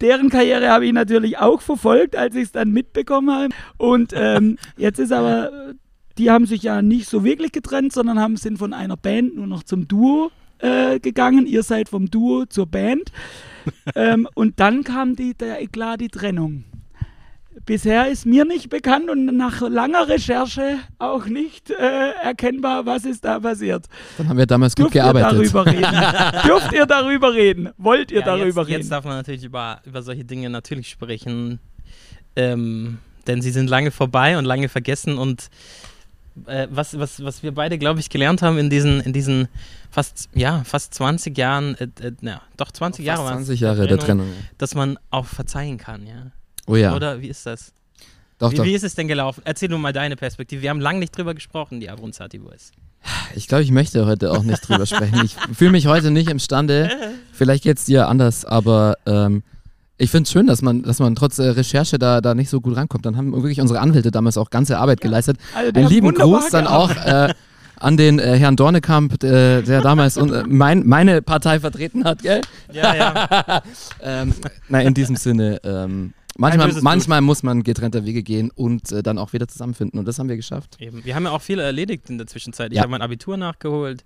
deren 0.00 0.28
Karriere 0.28 0.68
habe 0.68 0.86
ich 0.86 0.92
natürlich 0.92 1.38
auch 1.38 1.60
verfolgt, 1.60 2.16
als 2.16 2.34
ich 2.34 2.44
es 2.44 2.52
dann 2.52 2.72
mitbekommen 2.72 3.34
habe. 3.34 3.48
Und 3.78 4.12
ähm, 4.14 4.58
jetzt 4.76 4.98
ist 4.98 5.12
aber, 5.12 5.74
die 6.18 6.30
haben 6.30 6.46
sich 6.46 6.62
ja 6.62 6.82
nicht 6.82 7.08
so 7.08 7.24
wirklich 7.24 7.52
getrennt, 7.52 7.92
sondern 7.92 8.18
haben, 8.18 8.36
sind 8.36 8.58
von 8.58 8.72
einer 8.72 8.96
Band 8.96 9.36
nur 9.36 9.46
noch 9.46 9.62
zum 9.62 9.88
Duo 9.88 10.30
äh, 10.58 10.98
gegangen. 11.00 11.46
Ihr 11.46 11.62
seid 11.62 11.88
vom 11.88 12.10
Duo 12.10 12.46
zur 12.46 12.66
Band. 12.66 13.12
ähm, 13.94 14.28
und 14.34 14.60
dann 14.60 14.84
kam 14.84 15.16
die, 15.16 15.34
der 15.34 15.60
Eklat, 15.60 16.00
die 16.00 16.08
Trennung. 16.08 16.64
Bisher 17.64 18.08
ist 18.10 18.26
mir 18.26 18.44
nicht 18.44 18.68
bekannt 18.68 19.08
und 19.08 19.24
nach 19.36 19.62
langer 19.62 20.08
Recherche 20.08 20.78
auch 20.98 21.24
nicht 21.26 21.70
äh, 21.70 22.10
erkennbar, 22.22 22.84
was 22.86 23.04
ist 23.04 23.24
da 23.24 23.40
passiert. 23.40 23.86
Dann 24.18 24.28
haben 24.28 24.36
wir 24.36 24.46
damals 24.46 24.74
gut 24.76 24.84
Dürft 24.86 24.94
ihr 24.96 25.02
gearbeitet. 25.02 25.32
darüber 25.54 25.66
reden? 25.66 26.42
Dürft 26.46 26.72
ihr 26.72 26.86
darüber 26.86 27.32
reden? 27.34 27.70
Wollt 27.78 28.10
ihr 28.12 28.20
Ja, 28.20 28.26
darüber 28.26 28.60
jetzt, 28.62 28.68
reden? 28.68 28.80
Jetzt 28.80 28.90
darf 28.92 29.04
man 29.04 29.16
natürlich 29.16 29.44
über, 29.44 29.80
über 29.84 30.02
solche 30.02 30.24
Dinge 30.24 30.50
natürlich 30.50 30.88
sprechen, 30.90 31.58
ähm, 32.36 32.98
denn 33.26 33.40
sie 33.42 33.50
sind 33.50 33.70
lange 33.70 33.90
vorbei 33.90 34.36
und 34.38 34.44
lange 34.44 34.68
vergessen 34.68 35.16
und 35.18 35.48
äh, 36.46 36.68
was, 36.70 36.98
was, 36.98 37.24
was 37.24 37.42
wir 37.42 37.52
beide, 37.52 37.78
glaube 37.78 38.00
ich, 38.00 38.10
gelernt 38.10 38.42
haben 38.42 38.58
in 38.58 38.68
diesen, 38.68 39.00
in 39.00 39.12
diesen 39.14 39.48
fast, 39.90 40.28
ja, 40.34 40.62
fast 40.64 40.92
20 40.94 41.36
Jahren, 41.36 41.74
äh, 41.76 41.84
äh, 42.02 42.12
na, 42.20 42.42
doch 42.58 42.70
20 42.70 43.04
Jahre 43.04 43.24
waren's, 43.24 43.46
20 43.46 43.60
Jahre 43.60 43.86
der 43.86 43.98
Trennung. 43.98 44.28
dass 44.58 44.74
man 44.74 44.98
auch 45.10 45.24
verzeihen 45.24 45.78
kann, 45.78 46.06
ja. 46.06 46.30
Oh 46.66 46.76
ja, 46.76 46.94
Oder 46.94 47.20
wie 47.20 47.28
ist 47.28 47.46
das? 47.46 47.72
doch, 48.38 48.52
Wie, 48.52 48.56
doch. 48.56 48.64
wie 48.64 48.74
ist 48.74 48.84
es 48.84 48.94
denn 48.94 49.08
gelaufen? 49.08 49.42
Erzähl 49.44 49.68
nur 49.68 49.78
mal 49.78 49.92
deine 49.92 50.16
Perspektive. 50.16 50.62
Wir 50.62 50.70
haben 50.70 50.80
lange 50.80 50.98
nicht 50.98 51.16
drüber 51.16 51.34
gesprochen, 51.34 51.80
die 51.80 51.88
Abronzati 51.88 52.38
Boys. 52.38 52.72
Ich 53.34 53.46
glaube, 53.46 53.62
ich 53.62 53.70
möchte 53.70 54.04
heute 54.06 54.32
auch 54.32 54.42
nicht 54.42 54.68
drüber 54.68 54.84
sprechen. 54.86 55.24
Ich 55.24 55.36
fühle 55.56 55.70
mich 55.70 55.86
heute 55.86 56.10
nicht 56.10 56.28
imstande. 56.28 56.90
Vielleicht 57.32 57.62
geht's 57.62 57.84
dir 57.84 58.08
anders, 58.08 58.44
aber 58.44 58.96
ähm, 59.06 59.42
ich 59.96 60.10
finde 60.10 60.24
es 60.24 60.32
schön, 60.32 60.46
dass 60.46 60.60
man, 60.60 60.82
dass 60.82 60.98
man 60.98 61.14
trotz 61.14 61.38
äh, 61.38 61.44
Recherche 61.44 61.98
da, 61.98 62.20
da 62.20 62.34
nicht 62.34 62.50
so 62.50 62.60
gut 62.60 62.76
rankommt. 62.76 63.06
Dann 63.06 63.16
haben 63.16 63.32
wirklich 63.32 63.60
unsere 63.60 63.80
Anwälte 63.80 64.10
damals 64.10 64.36
auch 64.36 64.50
ganze 64.50 64.78
Arbeit 64.78 65.00
geleistet. 65.00 65.38
Also, 65.54 65.72
Einen 65.72 65.88
lieben 65.88 66.12
Gruß 66.12 66.50
dann 66.50 66.66
auch 66.66 66.90
äh, 66.90 67.32
an 67.78 67.96
den 67.96 68.18
äh, 68.18 68.36
Herrn 68.38 68.56
Dornekamp, 68.56 69.22
äh, 69.22 69.62
der 69.62 69.80
damals 69.82 70.16
un, 70.18 70.32
äh, 70.32 70.44
mein, 70.46 70.86
meine 70.86 71.22
Partei 71.22 71.60
vertreten 71.60 72.04
hat, 72.04 72.22
gell? 72.22 72.40
Ja, 72.72 72.94
ja. 72.94 73.62
Ähm, 74.02 74.34
na, 74.68 74.80
in 74.82 74.94
diesem 74.94 75.16
Sinne, 75.16 75.60
ähm, 75.64 76.12
manchmal, 76.36 76.72
manchmal 76.82 77.20
muss 77.20 77.42
man 77.42 77.62
getrennter 77.62 78.04
Wege 78.04 78.22
gehen 78.22 78.50
und 78.54 78.92
äh, 78.92 79.02
dann 79.02 79.18
auch 79.18 79.32
wieder 79.32 79.48
zusammenfinden. 79.48 79.98
Und 79.98 80.06
das 80.06 80.18
haben 80.18 80.28
wir 80.28 80.36
geschafft. 80.36 80.76
Eben. 80.80 81.04
Wir 81.04 81.14
haben 81.14 81.24
ja 81.24 81.30
auch 81.30 81.42
viel 81.42 81.58
erledigt 81.58 82.08
in 82.10 82.18
der 82.18 82.26
Zwischenzeit. 82.26 82.72
Ich 82.72 82.76
Ja. 82.76 82.82
habe 82.82 82.90
mein 82.90 83.02
Abitur 83.02 83.36
nachgeholt. 83.36 84.04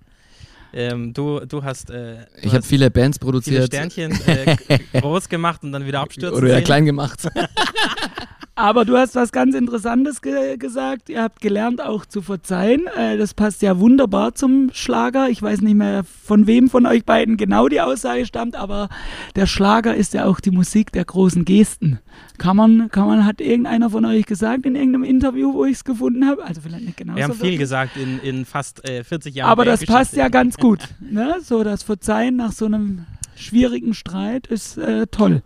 Ähm, 0.72 1.12
du, 1.12 1.40
du 1.40 1.64
hast, 1.64 1.90
äh, 1.90 2.18
du 2.40 2.46
Ich 2.46 2.52
habe 2.54 2.62
viele 2.62 2.90
Bands 2.92 3.18
viele 3.18 3.30
produziert. 3.30 3.66
Sternchen 3.66 4.12
äh, 4.26 4.56
groß 5.00 5.28
gemacht 5.28 5.64
und 5.64 5.72
dann 5.72 5.84
wieder 5.84 6.00
abstürzen 6.00 6.37
oder 6.38 6.49
ja 6.52 6.60
klein 6.60 6.84
gemacht. 6.84 7.26
Aber 8.61 8.85
du 8.85 8.99
hast 8.99 9.14
was 9.14 9.33
ganz 9.33 9.55
Interessantes 9.55 10.21
ge 10.21 10.59
gesagt. 10.59 11.09
Ihr 11.09 11.23
habt 11.23 11.40
gelernt, 11.40 11.83
auch 11.83 12.05
zu 12.05 12.21
verzeihen. 12.21 12.87
Äh, 12.95 13.17
das 13.17 13.33
passt 13.33 13.62
ja 13.62 13.79
wunderbar 13.79 14.35
zum 14.35 14.71
Schlager. 14.75 15.31
Ich 15.31 15.40
weiß 15.40 15.62
nicht 15.62 15.76
mehr, 15.76 16.05
von 16.05 16.47
wem 16.47 16.69
von 16.69 16.85
euch 16.85 17.07
beiden 17.07 17.38
genau 17.38 17.69
die 17.69 17.81
Aussage 17.81 18.26
stammt, 18.26 18.57
aber 18.57 18.90
der 19.35 19.47
Schlager 19.47 19.95
ist 19.95 20.12
ja 20.12 20.26
auch 20.26 20.40
die 20.40 20.50
Musik 20.50 20.93
der 20.93 21.07
großen 21.07 21.47
Gesten. 21.47 22.00
Kann 22.37 22.57
man, 22.57 22.90
kann 22.90 23.07
man, 23.07 23.25
hat 23.25 23.40
irgendeiner 23.40 23.88
von 23.88 24.05
euch 24.05 24.26
gesagt 24.26 24.67
in 24.67 24.75
irgendeinem 24.75 25.05
Interview, 25.05 25.55
wo 25.55 25.64
ich 25.64 25.76
es 25.76 25.85
gefunden 25.85 26.26
habe? 26.26 26.45
Also 26.45 26.61
vielleicht 26.61 26.85
nicht 26.85 26.97
genau 26.99 27.17
Wir 27.17 27.25
haben 27.25 27.35
viel 27.35 27.57
gesagt 27.57 27.97
in, 27.97 28.21
in 28.21 28.45
fast 28.45 28.87
äh, 28.87 29.05
40 29.05 29.35
Jahren. 29.35 29.50
Aber 29.50 29.64
das 29.64 29.87
passt 29.87 30.14
ja 30.17 30.29
ganz 30.29 30.57
gut. 30.59 30.81
Ne? 31.00 31.37
So 31.43 31.64
das 31.64 31.83
Verzeihen 31.83 32.37
nach 32.37 32.52
so 32.52 32.67
einem 32.67 33.07
schwierigen 33.37 33.95
Streit 33.95 34.47
ist 34.47 34.76
äh, 34.76 35.07
toll. 35.07 35.43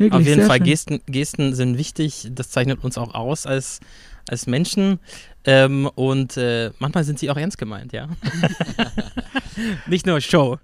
Wirklich 0.00 0.18
Auf 0.18 0.26
jeden 0.26 0.46
Fall, 0.46 0.56
schön. 0.56 0.64
Gesten, 0.64 1.00
Gesten 1.04 1.54
sind 1.54 1.76
wichtig. 1.76 2.30
Das 2.32 2.48
zeichnet 2.48 2.82
uns 2.82 2.96
auch 2.96 3.14
aus 3.14 3.44
als, 3.44 3.80
als 4.26 4.46
Menschen. 4.46 4.98
Ähm, 5.44 5.90
und 5.94 6.38
äh, 6.38 6.70
manchmal 6.78 7.04
sind 7.04 7.18
sie 7.18 7.28
auch 7.28 7.36
ernst 7.36 7.58
gemeint, 7.58 7.92
ja. 7.92 8.08
Nicht 9.86 10.06
nur 10.06 10.22
Show. 10.22 10.56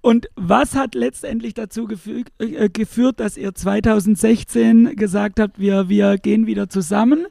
Und 0.00 0.28
was 0.36 0.76
hat 0.76 0.94
letztendlich 0.94 1.54
dazu 1.54 1.86
gefü 1.86 2.22
äh, 2.38 2.68
geführt, 2.68 3.18
dass 3.18 3.36
ihr 3.36 3.52
2016 3.52 4.94
gesagt 4.94 5.40
habt, 5.40 5.58
wir, 5.58 5.88
wir 5.88 6.16
gehen 6.16 6.46
wieder 6.46 6.68
zusammen? 6.68 7.26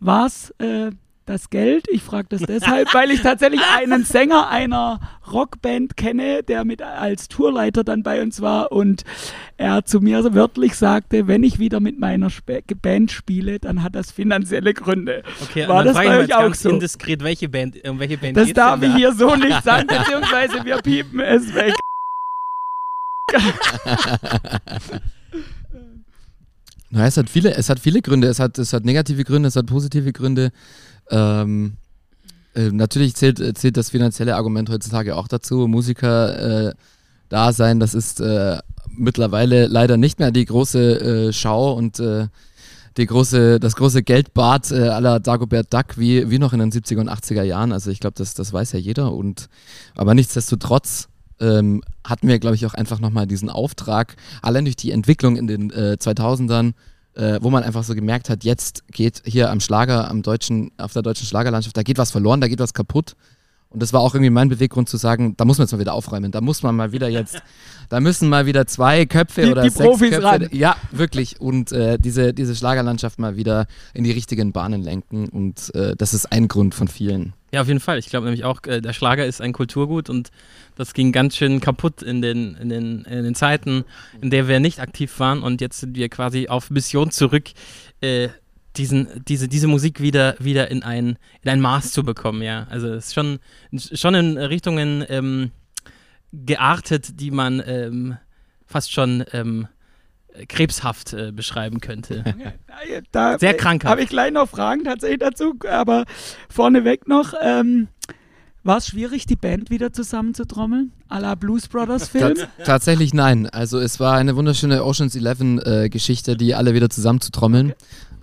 War 0.00 0.26
es 0.26 0.50
äh, 0.58 0.90
das 1.26 1.50
Geld? 1.50 1.86
Ich 1.90 2.02
frage 2.02 2.28
das 2.30 2.42
deshalb, 2.48 2.92
weil 2.94 3.10
ich 3.10 3.20
tatsächlich 3.22 3.60
einen 3.76 4.04
Sänger 4.04 4.48
einer 4.48 5.00
Rockband 5.30 5.96
kenne, 5.96 6.42
der 6.42 6.64
mit 6.64 6.82
als 6.82 7.28
Tourleiter 7.28 7.84
dann 7.84 8.02
bei 8.02 8.22
uns 8.22 8.40
war 8.40 8.72
und 8.72 9.04
er 9.56 9.84
zu 9.84 10.00
mir 10.00 10.34
wörtlich 10.34 10.74
sagte, 10.76 11.26
wenn 11.26 11.42
ich 11.42 11.58
wieder 11.58 11.80
mit 11.80 11.98
meiner 11.98 12.28
Sp 12.30 12.62
Band 12.80 13.10
spiele, 13.10 13.58
dann 13.58 13.82
hat 13.82 13.94
das 13.94 14.10
finanzielle 14.12 14.72
Gründe. 14.72 15.22
Okay, 15.42 15.68
War 15.68 15.84
das 15.84 15.94
frage 15.94 16.08
bei 16.08 16.18
euch 16.18 16.34
auch 16.34 16.54
so? 16.54 16.70
indiskret, 16.70 17.22
welche 17.22 17.48
Band, 17.48 17.76
um 17.88 17.98
welche 17.98 18.18
Band 18.18 18.36
Das 18.36 18.52
darf 18.52 18.80
ich 18.82 18.90
da? 18.90 18.96
hier 18.96 19.12
so 19.12 19.34
nicht 19.36 19.62
sagen, 19.64 19.86
beziehungsweise 19.86 20.64
wir 20.64 20.76
piepen 20.78 21.20
es 21.20 21.52
weg. 21.54 21.74
Na, 26.90 27.06
es 27.06 27.16
hat 27.16 27.28
viele, 27.28 27.54
es 27.54 27.68
hat 27.68 27.80
viele 27.80 28.00
Gründe. 28.00 28.28
Es 28.28 28.38
hat, 28.38 28.58
es 28.58 28.72
hat 28.72 28.84
negative 28.84 29.24
Gründe, 29.24 29.48
es 29.48 29.56
hat 29.56 29.66
positive 29.66 30.12
Gründe. 30.12 30.52
Ähm, 31.10 31.76
äh, 32.54 32.70
natürlich 32.70 33.14
zählt, 33.14 33.40
äh, 33.40 33.54
zählt 33.54 33.76
das 33.76 33.90
finanzielle 33.90 34.36
Argument 34.36 34.70
heutzutage 34.70 35.16
auch 35.16 35.28
dazu. 35.28 35.66
Musiker 35.66 36.68
äh, 36.68 36.74
da 37.28 37.52
sein, 37.52 37.80
das 37.80 37.94
ist 37.94 38.20
äh, 38.20 38.58
mittlerweile 38.88 39.66
leider 39.66 39.96
nicht 39.96 40.18
mehr 40.18 40.30
die 40.30 40.44
große 40.44 41.28
äh, 41.28 41.32
Schau 41.32 41.72
und 41.72 42.00
die 42.96 43.06
große, 43.06 43.60
das 43.60 43.76
große 43.76 44.02
Geldbad 44.02 44.70
äh, 44.70 44.88
aller 44.88 45.20
Dagobert 45.20 45.72
Duck 45.72 45.98
wie, 45.98 46.30
wie 46.30 46.38
noch 46.38 46.52
in 46.52 46.60
den 46.60 46.72
70er 46.72 47.00
und 47.00 47.10
80er 47.10 47.42
Jahren. 47.42 47.72
Also 47.72 47.90
ich 47.90 48.00
glaube, 48.00 48.14
das, 48.16 48.34
das 48.34 48.52
weiß 48.52 48.72
ja 48.72 48.78
jeder. 48.78 49.12
Und 49.12 49.48
aber 49.94 50.14
nichtsdestotrotz 50.14 51.08
ähm, 51.40 51.82
hatten 52.04 52.28
wir, 52.28 52.38
glaube 52.38 52.56
ich, 52.56 52.64
auch 52.64 52.74
einfach 52.74 53.00
nochmal 53.00 53.26
diesen 53.26 53.50
Auftrag, 53.50 54.16
allein 54.40 54.64
durch 54.64 54.76
die 54.76 54.92
Entwicklung 54.92 55.36
in 55.36 55.46
den 55.46 55.70
äh, 55.70 55.96
2000ern, 56.00 56.72
äh, 57.16 57.38
wo 57.40 57.50
man 57.50 57.62
einfach 57.62 57.82
so 57.82 57.94
gemerkt 57.94 58.28
hat, 58.28 58.44
jetzt 58.44 58.84
geht 58.92 59.22
hier 59.24 59.50
am 59.50 59.60
Schlager, 59.60 60.10
am 60.10 60.22
deutschen, 60.22 60.70
auf 60.76 60.92
der 60.92 61.02
deutschen 61.02 61.26
Schlagerlandschaft, 61.26 61.76
da 61.76 61.82
geht 61.82 61.98
was 61.98 62.10
verloren, 62.10 62.40
da 62.40 62.48
geht 62.48 62.60
was 62.60 62.74
kaputt. 62.74 63.16
Und 63.70 63.82
das 63.82 63.92
war 63.92 64.00
auch 64.00 64.14
irgendwie 64.14 64.30
mein 64.30 64.48
Beweggrund 64.48 64.88
zu 64.88 64.96
sagen, 64.96 65.34
da 65.36 65.44
muss 65.44 65.58
man 65.58 65.64
jetzt 65.66 65.72
mal 65.72 65.80
wieder 65.80 65.92
aufräumen, 65.94 66.30
da 66.32 66.40
muss 66.40 66.62
man 66.62 66.74
mal 66.76 66.92
wieder 66.92 67.08
jetzt, 67.08 67.42
da 67.88 68.00
müssen 68.00 68.28
mal 68.28 68.46
wieder 68.46 68.66
zwei 68.66 69.04
Köpfe 69.06 69.42
Die- 69.42 69.50
oder 69.50 69.62
die 69.62 69.70
sechs 69.70 69.84
Profis 69.84 70.10
Köpfe, 70.10 70.24
ran. 70.24 70.48
ja, 70.52 70.76
wirklich, 70.92 71.40
und 71.40 71.72
äh, 71.72 71.98
diese, 71.98 72.32
diese 72.32 72.54
Schlagerlandschaft 72.54 73.18
mal 73.18 73.36
wieder 73.36 73.66
in 73.92 74.04
die 74.04 74.12
richtigen 74.12 74.52
Bahnen 74.52 74.82
lenken 74.82 75.28
und 75.28 75.74
äh, 75.74 75.94
das 75.96 76.14
ist 76.14 76.32
ein 76.32 76.48
Grund 76.48 76.74
von 76.74 76.88
vielen. 76.88 77.34
Ja, 77.52 77.60
auf 77.62 77.68
jeden 77.68 77.80
Fall. 77.80 77.98
Ich 77.98 78.06
glaube 78.06 78.26
nämlich 78.26 78.44
auch, 78.44 78.62
äh, 78.66 78.80
der 78.80 78.92
Schlager 78.92 79.24
ist 79.26 79.40
ein 79.40 79.52
Kulturgut 79.52 80.10
und 80.10 80.30
das 80.76 80.94
ging 80.94 81.10
ganz 81.12 81.36
schön 81.36 81.60
kaputt 81.60 82.02
in 82.02 82.22
den, 82.22 82.54
in, 82.56 82.68
den, 82.68 83.04
in 83.04 83.24
den 83.24 83.34
Zeiten, 83.34 83.84
in 84.20 84.30
der 84.30 84.46
wir 84.48 84.60
nicht 84.60 84.80
aktiv 84.80 85.18
waren 85.20 85.42
und 85.42 85.60
jetzt 85.60 85.80
sind 85.80 85.96
wir 85.96 86.08
quasi 86.08 86.48
auf 86.48 86.70
Mission 86.70 87.10
zurück, 87.10 87.50
äh, 88.00 88.28
diesen, 88.76 89.24
diese, 89.26 89.48
diese 89.48 89.68
Musik 89.68 90.00
wieder, 90.00 90.36
wieder 90.38 90.70
in, 90.70 90.82
ein, 90.82 91.18
in 91.42 91.50
ein 91.50 91.60
Maß 91.60 91.92
zu 91.92 92.02
bekommen, 92.02 92.42
ja. 92.42 92.66
Also 92.70 92.88
es 92.88 93.06
ist 93.06 93.14
schon, 93.14 93.38
schon 93.74 94.14
in 94.14 94.38
Richtungen 94.38 95.04
ähm, 95.08 95.50
geartet, 96.32 97.20
die 97.20 97.30
man 97.30 97.62
ähm, 97.66 98.16
fast 98.66 98.92
schon 98.92 99.24
ähm, 99.32 99.68
krebshaft 100.48 101.12
äh, 101.12 101.32
beschreiben 101.32 101.80
könnte. 101.80 102.24
Da 103.10 103.38
Sehr 103.38 103.54
krankhaft. 103.54 103.90
Habe 103.90 104.02
ich 104.02 104.10
gleich 104.10 104.30
noch 104.32 104.50
Fragen 104.50 104.84
tatsächlich 104.84 105.20
dazu, 105.20 105.54
aber 105.66 106.04
vorneweg 106.50 107.08
noch. 107.08 107.32
War 108.66 108.78
es 108.78 108.88
schwierig, 108.88 109.26
die 109.26 109.36
Band 109.36 109.70
wieder 109.70 109.92
zusammenzutrommeln? 109.92 110.90
À 111.08 111.20
la 111.20 111.36
Blues 111.36 111.68
Brothers 111.68 112.08
Film? 112.10 112.34
Tats 112.34 112.48
tatsächlich 112.64 113.14
nein. 113.14 113.46
Also 113.46 113.78
es 113.78 114.00
war 114.00 114.16
eine 114.16 114.34
wunderschöne 114.34 114.84
Oceans 114.84 115.14
11 115.14 115.40
äh, 115.64 115.88
Geschichte, 115.88 116.36
die 116.36 116.52
alle 116.52 116.74
wieder 116.74 116.90
zusammenzutrommeln. 116.90 117.74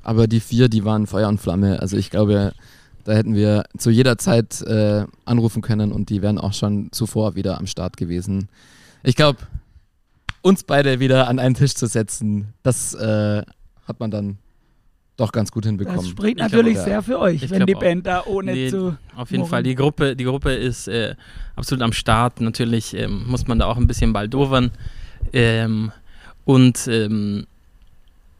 Aber 0.01 0.27
die 0.27 0.41
vier, 0.41 0.67
die 0.67 0.83
waren 0.83 1.07
Feuer 1.07 1.29
und 1.29 1.39
Flamme. 1.39 1.79
Also 1.79 1.95
ich 1.95 2.09
glaube, 2.09 2.51
da 3.05 3.13
hätten 3.13 3.35
wir 3.35 3.63
zu 3.77 3.89
jeder 3.89 4.17
Zeit 4.17 4.61
äh, 4.63 5.05
anrufen 5.23 5.61
können 5.61 5.93
und 5.93 6.09
die 6.09 6.21
wären 6.21 6.37
auch 6.37 6.51
schon 6.51 6.91
zuvor 6.91 7.35
wieder 7.35 7.57
am 7.57 7.65
Start 7.65 7.95
gewesen. 7.95 8.49
Ich 9.01 9.15
glaube, 9.15 9.39
uns 10.41 10.65
beide 10.65 10.99
wieder 10.99 11.29
an 11.29 11.39
einen 11.39 11.55
Tisch 11.55 11.73
zu 11.73 11.87
setzen, 11.87 12.53
das 12.63 12.93
äh, 12.95 13.43
hat 13.87 13.99
man 14.01 14.11
dann 14.11 14.39
doch 15.17 15.31
ganz 15.31 15.51
gut 15.51 15.65
hinbekommen. 15.65 15.99
Das 15.99 16.09
spricht 16.09 16.31
Ich 16.31 16.35
glaub 16.37 16.51
natürlich 16.51 16.77
auch, 16.77 16.81
ja. 16.81 16.85
sehr 16.85 17.03
für 17.03 17.19
euch, 17.19 17.41
wenn 17.49 17.57
glaub 17.57 17.67
die 17.67 17.75
auch. 17.75 17.79
Band 17.79 18.07
da 18.07 18.23
ohne 18.25 18.53
Nee, 18.53 18.69
zu. 18.69 18.97
Auf 19.15 19.29
jeden 19.31 19.41
Morgen. 19.41 19.49
Fall, 19.51 19.63
die 19.63 19.75
Gruppe, 19.75 20.15
die 20.15 20.23
Gruppe 20.23 20.53
ist 20.53 20.87
äh, 20.87 21.15
absolut 21.55 21.83
am 21.83 21.93
Start. 21.93 22.41
Natürlich 22.41 22.95
ähm, 22.95 23.25
muss 23.27 23.47
man 23.47 23.59
da 23.59 23.65
auch 23.65 23.77
ein 23.77 23.87
bisschen 23.87 24.11
baldowern. 24.13 24.71
Ähm, 25.31 25.91
und 26.45 26.87
ähm, 26.87 27.45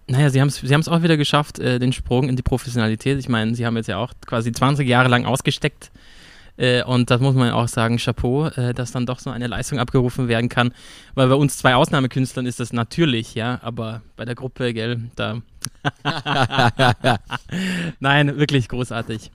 naja, 0.08 0.30
sie 0.30 0.42
haben 0.42 0.50
es 0.50 0.56
sie 0.56 0.74
haben's 0.74 0.88
auch 0.88 1.02
wieder 1.04 1.16
geschafft, 1.16 1.60
äh, 1.60 1.80
den 1.80 1.94
Sprung 1.94 2.28
in 2.28 2.36
die 2.36 2.42
Professionalität. 2.44 3.20
Ich 3.20 3.30
meine, 3.30 3.56
sie 3.56 3.66
haben 3.66 3.78
jetzt 3.78 3.88
ja 3.88 3.98
auch 3.98 4.14
quasi 4.26 4.52
20 4.52 4.88
Jahre 4.88 5.10
lang 5.10 5.26
ausgesteckt. 5.26 5.92
Äh, 6.58 6.84
und 6.84 7.10
das 7.10 7.20
muss 7.20 7.36
man 7.36 7.52
auch 7.52 7.68
sagen, 7.68 7.98
Chapeau, 7.98 8.48
äh, 8.48 8.74
dass 8.74 8.92
dann 8.92 9.06
doch 9.06 9.20
so 9.20 9.30
eine 9.30 9.48
Leistung 9.48 9.80
abgerufen 9.80 10.28
werden 10.28 10.50
kann. 10.50 10.74
Weil 11.16 11.30
bei 11.30 11.36
uns 11.36 11.58
zwei 11.58 11.76
Ausnahmekünstlern 11.76 12.46
ist 12.46 12.60
das 12.60 12.74
natürlich, 12.74 13.36
ja, 13.36 13.60
aber 13.64 14.02
bei 14.16 14.26
der 14.26 14.36
Gruppe, 14.36 14.74
gell, 14.74 15.02
da. 15.16 15.42
Nein, 18.00 18.38
wirklich 18.38 18.68
großartig. 18.68 19.32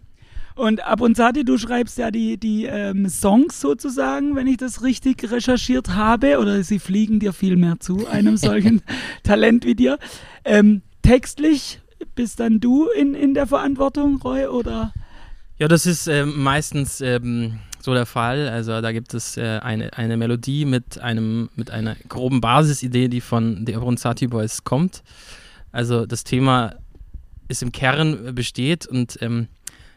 Und 0.54 0.84
Abunzati, 0.84 1.44
du 1.44 1.56
schreibst 1.56 1.98
ja 1.98 2.10
die, 2.10 2.36
die 2.36 2.64
ähm, 2.64 3.08
Songs 3.08 3.60
sozusagen, 3.60 4.34
wenn 4.34 4.48
ich 4.48 4.56
das 4.56 4.82
richtig 4.82 5.30
recherchiert 5.30 5.90
habe, 5.90 6.38
oder 6.38 6.64
sie 6.64 6.80
fliegen 6.80 7.20
dir 7.20 7.32
viel 7.32 7.56
mehr 7.56 7.78
zu, 7.78 8.08
einem 8.08 8.36
solchen 8.36 8.82
Talent 9.22 9.64
wie 9.64 9.76
dir. 9.76 9.98
Ähm, 10.44 10.82
textlich 11.02 11.80
bist 12.16 12.40
dann 12.40 12.58
du 12.58 12.88
in, 12.88 13.14
in 13.14 13.34
der 13.34 13.46
Verantwortung, 13.46 14.16
Roy, 14.16 14.46
oder? 14.46 14.92
Ja, 15.58 15.66
das 15.66 15.86
ist 15.86 16.06
ähm, 16.06 16.40
meistens 16.40 17.00
ähm, 17.00 17.58
so 17.80 17.92
der 17.92 18.06
Fall. 18.06 18.48
Also 18.48 18.80
da 18.80 18.92
gibt 18.92 19.12
es 19.14 19.36
äh, 19.36 19.58
eine, 19.60 19.92
eine 19.94 20.16
Melodie 20.16 20.64
mit 20.64 20.98
einem 21.00 21.50
mit 21.56 21.70
einer 21.70 21.96
groben 22.08 22.40
Basisidee, 22.40 23.08
die 23.08 23.20
von 23.20 23.64
The 23.66 23.74
Abronzati 23.74 24.28
Boys 24.28 24.62
kommt. 24.62 25.02
Also 25.72 26.06
das 26.06 26.22
Thema 26.22 26.76
ist 27.48 27.62
im 27.62 27.72
Kern 27.72 28.28
äh, 28.28 28.32
besteht 28.32 28.86
und 28.86 29.18
ähm, 29.20 29.48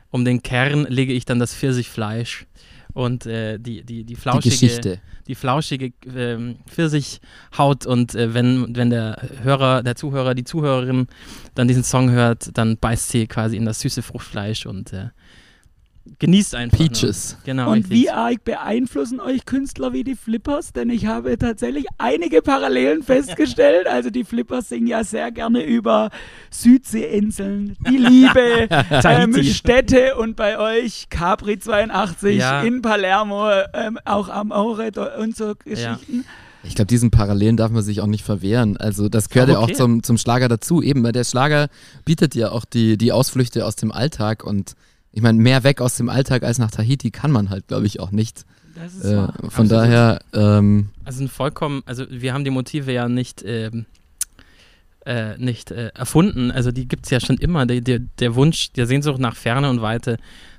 um 0.09 0.25
den 0.25 0.41
Kern 0.41 0.85
lege 0.89 1.13
ich 1.13 1.25
dann 1.25 1.39
das 1.39 1.53
Pfirsichfleisch 1.53 2.47
und 2.93 3.25
äh, 3.25 3.57
die, 3.57 3.83
die, 3.83 3.83
die 3.83 4.03
die 4.03 4.15
flauschige 4.15 4.49
Geschichte. 4.49 4.99
die 5.27 5.35
flauschige 5.35 5.93
ähm, 6.13 6.57
Pfirsichhaut 6.67 7.85
und 7.85 8.15
äh, 8.15 8.33
wenn, 8.33 8.75
wenn 8.75 8.89
der 8.89 9.29
Hörer, 9.43 9.83
der 9.83 9.95
Zuhörer, 9.95 10.33
die 10.33 10.43
Zuhörerin 10.43 11.07
dann 11.55 11.67
diesen 11.67 11.83
Song 11.83 12.11
hört, 12.11 12.57
dann 12.57 12.77
beißt 12.77 13.09
sie 13.09 13.27
quasi 13.27 13.55
in 13.55 13.65
das 13.65 13.79
süße 13.79 14.01
Fruchtfleisch 14.01 14.65
und 14.65 14.91
äh, 14.91 15.09
genießt 16.19 16.55
einfach. 16.55 16.79
nur. 16.79 16.87
Peaches. 16.89 17.37
Genau. 17.43 17.67
Und 17.71 17.79
richtig. 17.79 17.91
wie 17.91 18.09
arg 18.09 18.43
beeinflussen 18.43 19.19
euch 19.19 19.45
Künstler 19.45 19.93
wie 19.93 20.03
die 20.03 20.15
Flippers? 20.15 20.73
Denn 20.73 20.89
ich 20.89 21.05
habe 21.05 21.37
tatsächlich 21.37 21.85
einige 21.97 22.41
Parallelen 22.41 23.03
festgestellt. 23.03 23.87
Also 23.87 24.09
die 24.09 24.23
Flippers 24.23 24.69
singen 24.69 24.87
ja 24.87 25.03
sehr 25.03 25.31
gerne 25.31 25.63
über 25.63 26.09
Südseeinseln, 26.49 27.77
die 27.89 27.97
Liebe, 27.97 28.67
ähm. 29.03 29.43
Städte 29.43 30.15
und 30.15 30.35
bei 30.35 30.57
euch 30.57 31.07
Capri 31.09 31.59
82 31.59 32.37
Ja. 32.37 32.61
in 32.63 32.81
Palermo, 32.81 33.49
ähm, 33.73 33.97
auch 34.05 34.29
Amore 34.29 34.91
und 35.19 35.35
so 35.35 35.53
Geschichten. 35.55 36.25
Ich 36.63 36.75
glaube, 36.75 36.87
diesen 36.87 37.09
Parallelen 37.09 37.57
darf 37.57 37.71
man 37.71 37.81
sich 37.81 38.01
auch 38.01 38.07
nicht 38.07 38.23
verwehren. 38.23 38.77
Also 38.77 39.09
das 39.09 39.29
gehört 39.29 39.49
Auch 39.49 39.53
ja 39.53 39.59
auch 39.59 39.63
okay. 39.63 39.73
zum, 39.73 40.03
zum 40.03 40.17
Schlager 40.17 40.47
dazu. 40.47 40.81
Eben, 40.81 41.03
weil 41.03 41.11
der 41.11 41.23
Schlager 41.23 41.69
bietet 42.05 42.35
ja 42.35 42.51
auch 42.51 42.65
die, 42.65 42.97
die 42.97 43.11
Ausflüchte 43.11 43.65
aus 43.65 43.75
dem 43.75 43.91
Alltag 43.91 44.43
und 44.43 44.73
ich 45.13 45.21
meine, 45.21 45.39
mehr 45.39 45.63
weg 45.63 45.81
aus 45.81 45.95
dem 45.97 46.09
Alltag 46.09 46.43
als 46.43 46.57
nach 46.57 46.71
Tahiti 46.71 47.11
kann 47.11 47.31
man 47.31 47.49
halt, 47.49 47.67
glaube 47.67 47.85
ich, 47.85 47.99
auch 47.99 48.11
nicht. 48.11 48.45
Das 48.75 48.95
ist 48.95 49.05
Äh, 49.05 49.17
wahr. 49.17 49.33
von 49.33 49.45
Absolut. 49.65 49.71
daher, 49.71 50.21
ähm, 50.33 50.89
Also 51.03 51.23
ein 51.23 51.27
vollkommen, 51.27 51.83
also 51.85 52.05
wir 52.09 52.33
haben 52.33 52.43
die 52.45 52.51
Motive 52.51 52.91
ja 52.93 53.09
nicht, 53.09 53.43
ähm, 53.45 53.85
äh, 55.05 55.37
nicht 55.37 55.71
äh, 55.71 55.87
erfunden. 55.89 56.51
Also 56.51 56.71
die 56.71 56.87
gibt 56.87 57.05
es 57.05 57.11
ja 57.11 57.19
schon 57.19 57.37
immer. 57.37 57.65
Der, 57.65 57.81
der, 57.81 57.99
der 57.99 58.35
Wunsch, 58.35 58.71
der 58.73 58.85
Sehnsucht 58.87 59.19
nach 59.19 59.35
Ferne 59.35 59.69
und 59.69 59.81
Weite, 59.81 60.17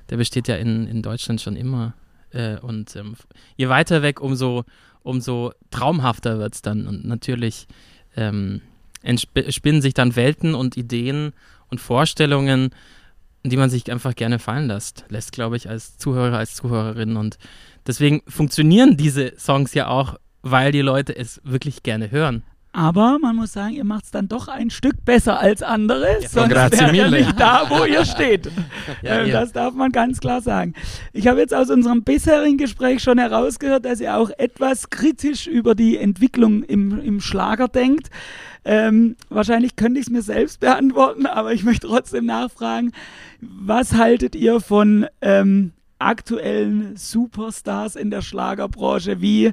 der 0.09 0.17
besteht 0.17 0.47
ja 0.47 0.55
in, 0.57 0.85
in 0.87 1.01
Deutschland 1.01 1.41
schon 1.41 1.55
immer. 1.55 1.93
Äh, 2.31 2.57
und 2.57 2.95
ähm, 2.95 3.15
je 3.55 3.69
weiter 3.69 4.01
weg, 4.01 4.19
umso, 4.21 4.65
umso 5.01 5.53
traumhafter 5.71 6.37
wird 6.39 6.55
es 6.55 6.61
dann. 6.61 6.87
Und 6.87 7.05
natürlich 7.05 7.67
ähm, 8.15 8.61
entspinnen 9.01 9.81
sich 9.81 9.93
dann 9.93 10.15
Welten 10.15 10.53
und 10.55 10.77
Ideen 10.77 11.33
und 11.69 11.79
Vorstellungen, 11.81 12.71
die 13.43 13.57
man 13.57 13.69
sich 13.69 13.91
einfach 13.91 14.15
gerne 14.15 14.39
fallen 14.39 14.67
lässt, 14.67 15.05
lässt 15.09 15.31
glaube 15.31 15.57
ich, 15.57 15.69
als 15.69 15.97
Zuhörer, 15.97 16.37
als 16.37 16.55
Zuhörerin. 16.55 17.17
Und 17.17 17.37
deswegen 17.85 18.21
funktionieren 18.27 18.97
diese 18.97 19.33
Songs 19.37 19.73
ja 19.73 19.87
auch, 19.87 20.15
weil 20.41 20.71
die 20.71 20.81
Leute 20.81 21.15
es 21.15 21.41
wirklich 21.43 21.83
gerne 21.83 22.11
hören. 22.11 22.43
Aber 22.75 23.19
man 23.21 23.35
muss 23.35 23.53
sagen, 23.53 23.75
ihr 23.75 23.83
macht 23.83 24.05
es 24.05 24.09
dann 24.11 24.27
doch 24.27 24.47
ein 24.47 24.71
Stück 24.71 25.05
besser 25.05 25.39
als 25.39 25.61
andere, 25.61 26.17
Ja, 26.21 26.27
sonst 26.27 26.81
ihr 26.81 26.87
mille. 26.91 27.11
nicht 27.11 27.39
da, 27.39 27.67
wo 27.69 27.85
ihr 27.85 28.03
steht. 28.05 28.49
Ja, 29.03 29.19
ähm, 29.19 29.27
ja. 29.27 29.41
Das 29.41 29.51
darf 29.51 29.75
man 29.75 29.91
ganz 29.91 30.19
klar 30.19 30.41
sagen. 30.41 30.73
Ich 31.11 31.27
habe 31.27 31.39
jetzt 31.39 31.53
aus 31.53 31.69
unserem 31.69 32.03
bisherigen 32.03 32.57
Gespräch 32.57 33.03
schon 33.03 33.19
herausgehört, 33.19 33.85
dass 33.85 33.99
ihr 33.99 34.17
auch 34.17 34.31
etwas 34.39 34.89
kritisch 34.89 35.45
über 35.45 35.75
die 35.75 35.97
Entwicklung 35.97 36.63
im, 36.63 36.99
im 36.99 37.21
Schlager 37.21 37.67
denkt. 37.67 38.09
Ähm, 38.65 39.15
wahrscheinlich 39.29 39.75
könnte 39.75 39.99
ich 39.99 40.07
es 40.07 40.11
mir 40.11 40.21
selbst 40.21 40.59
beantworten, 40.59 41.25
aber 41.25 41.53
ich 41.53 41.63
möchte 41.63 41.87
trotzdem 41.87 42.25
nachfragen, 42.25 42.91
was 43.41 43.93
haltet 43.93 44.35
ihr 44.35 44.61
von 44.61 45.05
ähm, 45.21 45.73
aktuellen 45.99 46.95
Superstars 46.95 47.95
in 47.95 48.09
der 48.09 48.21
Schlagerbranche 48.21 49.21
wie 49.21 49.51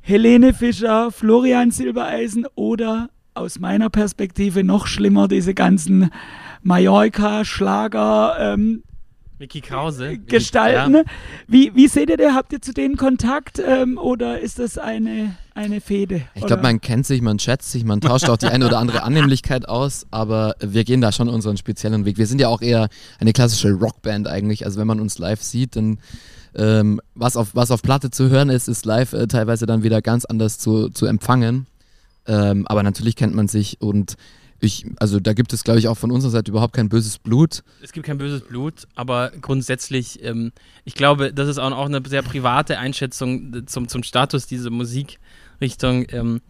Helene 0.00 0.54
Fischer, 0.54 1.10
Florian 1.10 1.70
Silbereisen 1.70 2.46
oder 2.54 3.10
aus 3.34 3.58
meiner 3.58 3.90
Perspektive 3.90 4.64
noch 4.64 4.86
schlimmer 4.86 5.28
diese 5.28 5.54
ganzen 5.54 6.10
Mallorca-Schlager 6.62 8.36
ähm, 8.38 8.82
Mickey 9.38 9.60
Krause. 9.60 10.18
gestalten. 10.18 11.04
Wie, 11.46 11.74
wie 11.74 11.88
seht 11.88 12.08
ihr? 12.08 12.34
Habt 12.34 12.52
ihr 12.52 12.62
zu 12.62 12.72
denen 12.72 12.96
Kontakt 12.96 13.58
ähm, 13.58 13.98
oder 13.98 14.40
ist 14.40 14.58
das 14.58 14.78
eine, 14.78 15.36
eine 15.56 15.80
Fehde? 15.80 16.22
ich 16.34 16.46
glaube, 16.46 16.62
man 16.62 16.80
kennt 16.80 17.06
sich, 17.06 17.22
man 17.22 17.38
schätzt 17.38 17.72
sich, 17.72 17.84
man 17.84 18.00
tauscht 18.00 18.28
auch 18.28 18.36
die 18.36 18.46
eine 18.46 18.66
oder 18.66 18.78
andere 18.78 19.02
Annehmlichkeit 19.04 19.68
aus, 19.68 20.06
aber 20.10 20.54
wir 20.60 20.84
gehen 20.84 21.00
da 21.00 21.12
schon 21.12 21.28
unseren 21.28 21.56
speziellen 21.56 22.04
Weg. 22.04 22.18
Wir 22.18 22.26
sind 22.26 22.40
ja 22.40 22.48
auch 22.48 22.62
eher 22.62 22.88
eine 23.18 23.32
klassische 23.32 23.72
Rockband 23.72 24.28
eigentlich. 24.28 24.64
Also 24.64 24.78
wenn 24.78 24.86
man 24.86 25.00
uns 25.00 25.18
live 25.18 25.42
sieht, 25.42 25.76
dann 25.76 25.98
ähm, 26.54 27.00
was, 27.14 27.36
auf, 27.36 27.54
was 27.54 27.70
auf 27.70 27.82
Platte 27.82 28.10
zu 28.10 28.30
hören 28.30 28.50
ist, 28.50 28.68
ist 28.68 28.86
live 28.86 29.12
äh, 29.12 29.26
teilweise 29.26 29.66
dann 29.66 29.82
wieder 29.82 30.00
ganz 30.02 30.24
anders 30.24 30.58
zu, 30.58 30.88
zu 30.90 31.06
empfangen. 31.06 31.66
Ähm, 32.26 32.66
aber 32.66 32.82
natürlich 32.82 33.16
kennt 33.16 33.34
man 33.34 33.48
sich 33.48 33.80
und 33.80 34.16
ich, 34.60 34.86
also 34.98 35.20
da 35.20 35.34
gibt 35.34 35.52
es, 35.52 35.64
glaube 35.64 35.78
ich, 35.78 35.88
auch 35.88 35.98
von 35.98 36.10
unserer 36.10 36.30
Seite 36.30 36.50
überhaupt 36.50 36.74
kein 36.74 36.88
böses 36.88 37.18
Blut. 37.18 37.62
Es 37.82 37.92
gibt 37.92 38.06
kein 38.06 38.18
böses 38.18 38.40
Blut, 38.40 38.86
aber 38.94 39.30
grundsätzlich, 39.40 40.22
ähm, 40.24 40.52
ich 40.84 40.94
glaube, 40.94 41.32
das 41.32 41.48
ist 41.48 41.58
auch, 41.58 41.70
auch 41.72 41.86
eine 41.86 42.00
sehr 42.06 42.22
private 42.22 42.78
Einschätzung 42.78 43.66
zum, 43.66 43.88
zum 43.88 44.02
Status 44.02 44.46
dieser 44.46 44.70
Musikrichtung. 45.60 46.06
Ähm, 46.10 46.40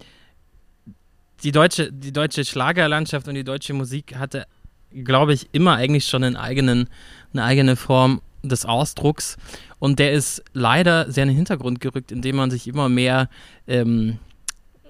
die, 1.43 1.53
deutsche, 1.53 1.93
die 1.93 2.13
deutsche 2.13 2.45
Schlagerlandschaft 2.45 3.29
und 3.29 3.35
die 3.35 3.45
deutsche 3.45 3.75
Musik 3.75 4.17
hatte, 4.17 4.47
glaube 4.93 5.33
ich, 5.33 5.49
immer 5.53 5.77
eigentlich 5.77 6.07
schon 6.07 6.25
einen 6.25 6.37
eigenen, 6.37 6.89
eine 7.33 7.45
eigene 7.45 7.77
Form 7.77 8.21
des 8.43 8.65
Ausdrucks. 8.65 9.37
Und 9.79 9.99
der 9.99 10.13
ist 10.13 10.43
leider 10.53 11.11
sehr 11.11 11.25
in 11.25 11.31
den 11.31 11.37
Hintergrund 11.37 11.81
gerückt, 11.81 12.13
indem 12.13 12.37
man 12.37 12.51
sich 12.51 12.67
immer 12.67 12.89
mehr 12.89 13.29
ähm, 13.67 14.19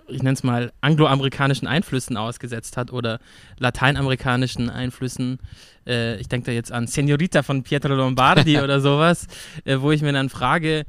ich 0.09 0.23
nenne 0.23 0.35
es 0.35 0.45
mal, 0.45 0.73
angloamerikanischen 0.81 1.67
Einflüssen 1.67 2.17
ausgesetzt 2.17 2.77
hat 2.77 2.93
oder 2.93 3.19
lateinamerikanischen 3.59 4.71
Einflüssen. 4.71 5.39
Äh, 5.85 6.21
ich 6.21 6.29
denke 6.29 6.47
da 6.47 6.53
jetzt 6.53 6.71
an 6.71 6.87
Senorita 6.87 7.43
von 7.43 7.65
Pietro 7.65 7.95
Lombardi 7.95 8.59
oder 8.63 8.81
sowas, 8.81 9.27
äh, 9.65 9.79
wo 9.81 9.91
ich 9.91 10.03
mir 10.03 10.13
dann 10.13 10.29
frage, 10.29 10.85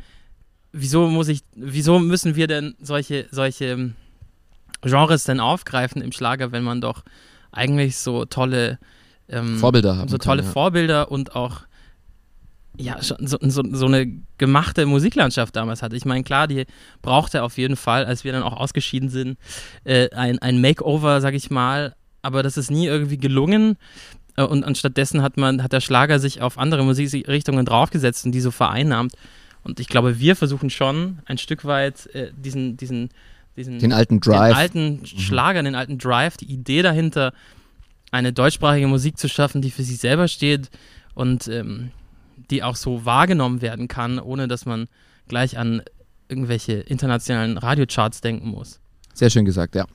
wieso 0.71 1.07
muss 1.07 1.27
ich, 1.27 1.41
wieso 1.55 1.99
müssen 1.99 2.35
wir 2.35 2.47
denn 2.47 2.75
solche, 2.81 3.27
solche 3.31 3.93
Genres 4.81 5.23
denn 5.23 5.39
aufgreifen 5.39 6.01
im 6.01 6.11
Schlager, 6.11 6.51
wenn 6.51 6.63
man 6.63 6.81
doch 6.81 7.03
eigentlich 7.51 7.97
so 7.97 8.25
tolle 8.25 8.79
ähm, 9.29 9.57
Vorbilder 9.57 9.97
haben. 9.97 10.07
so 10.07 10.17
tolle 10.17 10.41
kann, 10.41 10.47
ja. 10.47 10.51
Vorbilder 10.51 11.11
und 11.11 11.35
auch 11.35 11.61
ja, 12.79 13.01
schon 13.01 13.25
so, 13.25 13.37
so, 13.41 13.63
so 13.71 13.85
eine 13.87 14.07
gemachte 14.37 14.85
Musiklandschaft 14.85 15.55
damals 15.55 15.81
hatte. 15.81 15.95
Ich 15.95 16.05
meine, 16.05 16.23
klar, 16.23 16.47
die 16.47 16.65
brauchte 17.01 17.41
auf 17.41 17.57
jeden 17.57 17.75
Fall, 17.75 18.05
als 18.05 18.23
wir 18.23 18.31
dann 18.31 18.43
auch 18.43 18.55
ausgeschieden 18.55 19.09
sind, 19.09 19.37
äh, 19.83 20.09
ein, 20.11 20.37
ein 20.39 20.61
Makeover, 20.61 21.19
sag 21.19 21.33
ich 21.33 21.49
mal, 21.49 21.95
aber 22.21 22.43
das 22.43 22.55
ist 22.55 22.69
nie 22.69 22.85
irgendwie 22.85 23.17
gelungen. 23.17 23.77
Äh, 24.35 24.43
Und 24.43 24.63
anstattdessen 24.63 25.23
hat 25.23 25.37
man, 25.37 25.63
hat 25.63 25.73
der 25.73 25.81
Schlager 25.81 26.19
sich 26.19 26.41
auf 26.41 26.59
andere 26.59 26.83
Musikrichtungen 26.83 27.65
draufgesetzt 27.65 28.25
und 28.25 28.31
die 28.31 28.41
so 28.41 28.51
vereinnahmt. 28.51 29.13
Und 29.67 29.81
ich 29.81 29.89
glaube, 29.89 30.17
wir 30.17 30.37
versuchen 30.37 30.69
schon 30.69 31.19
ein 31.25 31.37
Stück 31.37 31.65
weit 31.65 32.07
äh, 32.15 32.31
diesen, 32.37 32.77
diesen, 32.77 33.09
diesen 33.57 33.79
Den 33.79 33.91
alten 33.91 34.15
den 34.15 34.21
Drive. 34.21 34.55
alten 34.55 35.05
Schlager, 35.05 35.61
den 35.61 35.75
alten 35.75 35.97
Drive, 35.97 36.37
die 36.37 36.45
Idee 36.45 36.81
dahinter, 36.81 37.33
eine 38.11 38.31
deutschsprachige 38.31 38.87
Musik 38.87 39.17
zu 39.17 39.27
schaffen, 39.27 39.61
die 39.61 39.69
für 39.69 39.83
sich 39.83 39.97
selber 39.97 40.29
steht 40.29 40.69
und 41.15 41.49
ähm, 41.49 41.91
die 42.49 42.63
auch 42.63 42.77
so 42.77 43.03
wahrgenommen 43.03 43.61
werden 43.61 43.89
kann, 43.89 44.19
ohne 44.19 44.47
dass 44.47 44.65
man 44.65 44.87
gleich 45.27 45.57
an 45.57 45.81
irgendwelche 46.29 46.75
internationalen 46.75 47.57
Radiocharts 47.57 48.21
denken 48.21 48.47
muss. 48.47 48.79
Sehr 49.13 49.29
schön 49.29 49.43
gesagt, 49.43 49.75
ja. 49.75 49.85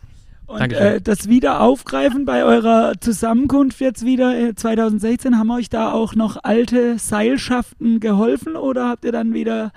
Und 0.53 0.73
äh, 0.73 1.01
das 1.01 1.29
Wiederaufgreifen 1.29 2.27
bei 2.27 2.45
eurer 2.45 2.93
Zusammenkunft 3.01 3.81
jetzt 3.81 4.05
wieder 4.05 4.39
äh, 4.39 4.55
2016, 4.55 5.39
haben 5.39 5.51
euch 5.51 5.71
da 5.71 5.93
auch 5.93 6.15
noch 6.15 6.37
alte 6.43 6.99
Seilschaften 6.99 8.01
geholfen 8.01 8.57
oder 8.57 8.89
habt 8.89 9.07
ihr 9.07 9.13
dann 9.13 9.33
wieder, 9.33 9.73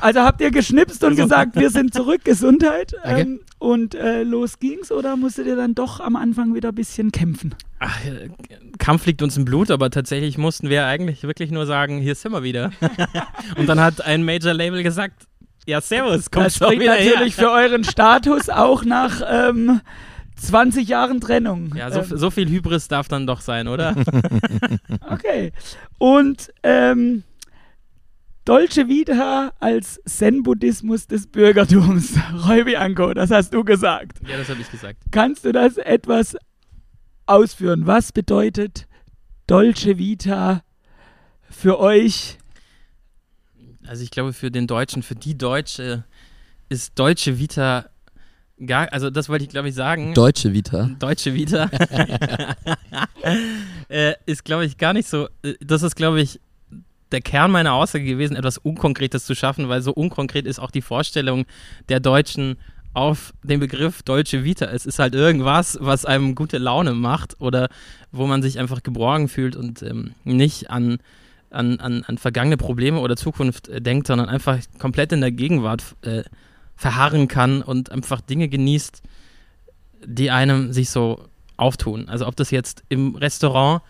also 0.00 0.20
habt 0.20 0.40
ihr 0.40 0.52
geschnipst 0.52 1.02
und 1.02 1.16
gesagt, 1.16 1.56
wir 1.56 1.70
sind 1.70 1.92
zurück, 1.92 2.24
Gesundheit 2.24 2.94
ähm, 3.04 3.40
und 3.58 3.96
äh, 3.96 4.22
los 4.22 4.60
ging's 4.60 4.92
oder 4.92 5.16
musstet 5.16 5.48
ihr 5.48 5.56
dann 5.56 5.74
doch 5.74 5.98
am 5.98 6.14
Anfang 6.14 6.54
wieder 6.54 6.68
ein 6.68 6.76
bisschen 6.76 7.10
kämpfen? 7.10 7.52
Ach, 7.80 8.04
äh, 8.04 8.28
Kampf 8.78 9.04
liegt 9.06 9.20
uns 9.20 9.36
im 9.36 9.44
Blut, 9.44 9.72
aber 9.72 9.90
tatsächlich 9.90 10.38
mussten 10.38 10.68
wir 10.68 10.86
eigentlich 10.86 11.24
wirklich 11.24 11.50
nur 11.50 11.66
sagen, 11.66 11.98
hier 11.98 12.14
sind 12.14 12.30
wir 12.30 12.44
wieder. 12.44 12.70
und 13.56 13.66
dann 13.68 13.80
hat 13.80 14.00
ein 14.00 14.24
Major-Label 14.24 14.84
gesagt, 14.84 15.26
ja 15.66 15.80
servus, 15.80 16.30
komm 16.30 16.44
das 16.44 16.56
schon 16.56 16.72
wieder 16.72 16.96
natürlich 16.96 17.36
her. 17.38 17.48
für 17.48 17.50
euren 17.50 17.84
Status 17.84 18.48
auch 18.48 18.84
nach 18.84 19.20
ähm, 19.26 19.80
20 20.36 20.88
Jahren 20.88 21.20
Trennung. 21.20 21.74
Ja, 21.76 21.90
so, 21.90 22.00
Ähm, 22.00 22.18
so 22.18 22.30
viel 22.30 22.48
Hybris 22.48 22.88
darf 22.88 23.08
dann 23.08 23.26
doch 23.26 23.40
sein, 23.40 23.68
oder? 23.68 23.94
Okay. 25.08 25.52
Und 25.98 26.52
ähm, 26.62 27.22
Dolce 28.44 28.88
Vita 28.88 29.52
als 29.60 30.00
Zen-Buddhismus 30.04 31.06
des 31.06 31.26
Bürgertums. 31.28 32.14
Roy 32.48 32.64
Bianco, 32.64 33.14
das 33.14 33.30
hast 33.30 33.54
du 33.54 33.62
gesagt. 33.62 34.18
ja, 34.26 34.36
das 34.36 34.48
habe 34.48 34.60
ich 34.60 34.70
gesagt. 34.70 34.98
Kannst 35.12 35.44
du 35.44 35.52
das 35.52 35.76
etwas 35.76 36.36
ausführen? 37.26 37.86
Was 37.86 38.10
bedeutet 38.10 38.88
Dolce 39.46 39.96
Vita 39.98 40.62
für 41.48 41.78
euch? 41.78 42.38
Also 43.86 44.02
ich 44.04 44.10
glaube, 44.10 44.32
für 44.32 44.50
den 44.50 44.66
Deutschen, 44.66 45.02
für 45.02 45.14
die 45.14 45.36
Deutsche 45.36 46.04
ist 46.68 46.98
Deutsche 46.98 47.38
Vita 47.38 47.86
gar, 48.64 48.92
also 48.92 49.10
das 49.10 49.28
wollte 49.28 49.44
ich 49.44 49.50
glaube 49.50 49.68
ich 49.68 49.74
sagen. 49.74 50.14
Deutsche 50.14 50.52
Vita. 50.52 50.90
Deutsche 50.98 51.34
Vita 51.34 51.70
äh, 53.88 54.14
ist 54.26 54.44
glaube 54.44 54.64
ich 54.64 54.78
gar 54.78 54.92
nicht 54.92 55.08
so, 55.08 55.28
äh, 55.42 55.54
das 55.60 55.82
ist 55.82 55.96
glaube 55.96 56.20
ich 56.20 56.40
der 57.10 57.20
Kern 57.20 57.50
meiner 57.50 57.74
Aussage 57.74 58.04
gewesen, 58.04 58.36
etwas 58.36 58.58
Unkonkretes 58.58 59.26
zu 59.26 59.34
schaffen, 59.34 59.68
weil 59.68 59.82
so 59.82 59.92
unkonkret 59.92 60.46
ist 60.46 60.58
auch 60.58 60.70
die 60.70 60.80
Vorstellung 60.80 61.44
der 61.88 62.00
Deutschen 62.00 62.56
auf 62.94 63.32
den 63.42 63.60
Begriff 63.60 64.02
Deutsche 64.02 64.44
Vita. 64.44 64.66
Es 64.66 64.86
ist 64.86 64.98
halt 64.98 65.14
irgendwas, 65.14 65.78
was 65.80 66.04
einem 66.04 66.34
gute 66.34 66.58
Laune 66.58 66.94
macht 66.94 67.40
oder 67.40 67.68
wo 68.10 68.26
man 68.26 68.42
sich 68.42 68.58
einfach 68.58 68.82
geborgen 68.82 69.28
fühlt 69.28 69.56
und 69.56 69.82
ähm, 69.82 70.14
nicht 70.24 70.70
an, 70.70 70.98
an, 71.52 71.80
an, 71.80 72.04
an 72.04 72.18
vergangene 72.18 72.56
Probleme 72.56 73.00
oder 73.00 73.16
Zukunft 73.16 73.68
äh, 73.68 73.80
denkt, 73.80 74.06
sondern 74.06 74.28
einfach 74.28 74.58
komplett 74.78 75.12
in 75.12 75.20
der 75.20 75.32
Gegenwart 75.32 75.96
äh, 76.02 76.22
verharren 76.76 77.28
kann 77.28 77.62
und 77.62 77.90
einfach 77.90 78.20
Dinge 78.20 78.48
genießt, 78.48 79.02
die 80.04 80.30
einem 80.30 80.72
sich 80.72 80.90
so 80.90 81.24
auftun. 81.56 82.08
Also 82.08 82.26
ob 82.26 82.36
das 82.36 82.50
jetzt 82.50 82.82
im 82.88 83.14
Restaurant 83.14 83.82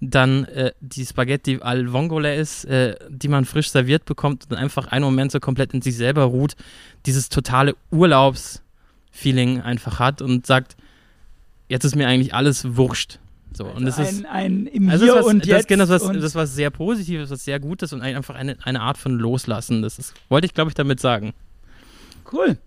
dann 0.00 0.44
äh, 0.46 0.72
die 0.80 1.04
Spaghetti 1.04 1.58
al 1.60 1.92
Vongole 1.92 2.34
ist, 2.34 2.64
äh, 2.64 2.96
die 3.08 3.28
man 3.28 3.44
frisch 3.44 3.70
serviert 3.70 4.06
bekommt 4.06 4.46
und 4.50 4.56
einfach 4.56 4.86
einen 4.88 5.04
Moment 5.04 5.30
so 5.30 5.40
komplett 5.40 5.74
in 5.74 5.82
sich 5.82 5.96
selber 5.96 6.24
ruht, 6.24 6.56
dieses 7.06 7.28
totale 7.28 7.76
Urlaubsfeeling 7.90 9.60
einfach 9.60 9.98
hat 9.98 10.22
und 10.22 10.46
sagt, 10.46 10.76
jetzt 11.68 11.84
ist 11.84 11.96
mir 11.96 12.08
eigentlich 12.08 12.34
alles 12.34 12.76
wurscht. 12.76 13.18
So, 13.52 13.64
Also 13.64 13.76
und 13.78 13.84
das 13.84 13.98
ist, 13.98 14.24
ein, 14.26 14.26
ein 14.26 14.66
im 14.66 14.88
also 14.90 15.04
Hier 15.04 15.14
das, 15.14 15.24
was, 15.24 15.32
und 15.32 15.40
das, 15.42 15.48
Jetzt. 15.48 15.68
genau, 15.68 15.84
das, 15.84 15.90
was, 15.90 16.02
und 16.04 16.20
das 16.22 16.34
was 16.34 16.54
sehr 16.54 16.70
Positives, 16.70 17.30
was 17.30 17.44
sehr 17.44 17.58
Gutes 17.60 17.92
und 17.92 18.00
ein- 18.00 18.16
einfach 18.16 18.34
eine, 18.36 18.56
eine 18.62 18.80
Art 18.80 18.96
von 18.98 19.12
Loslassen. 19.18 19.82
Das 19.82 19.98
ist, 19.98 20.14
wollte 20.28 20.46
ich, 20.46 20.54
glaube 20.54 20.70
ich, 20.70 20.74
damit 20.74 21.00
sagen. 21.00 21.32
Cool. 22.32 22.58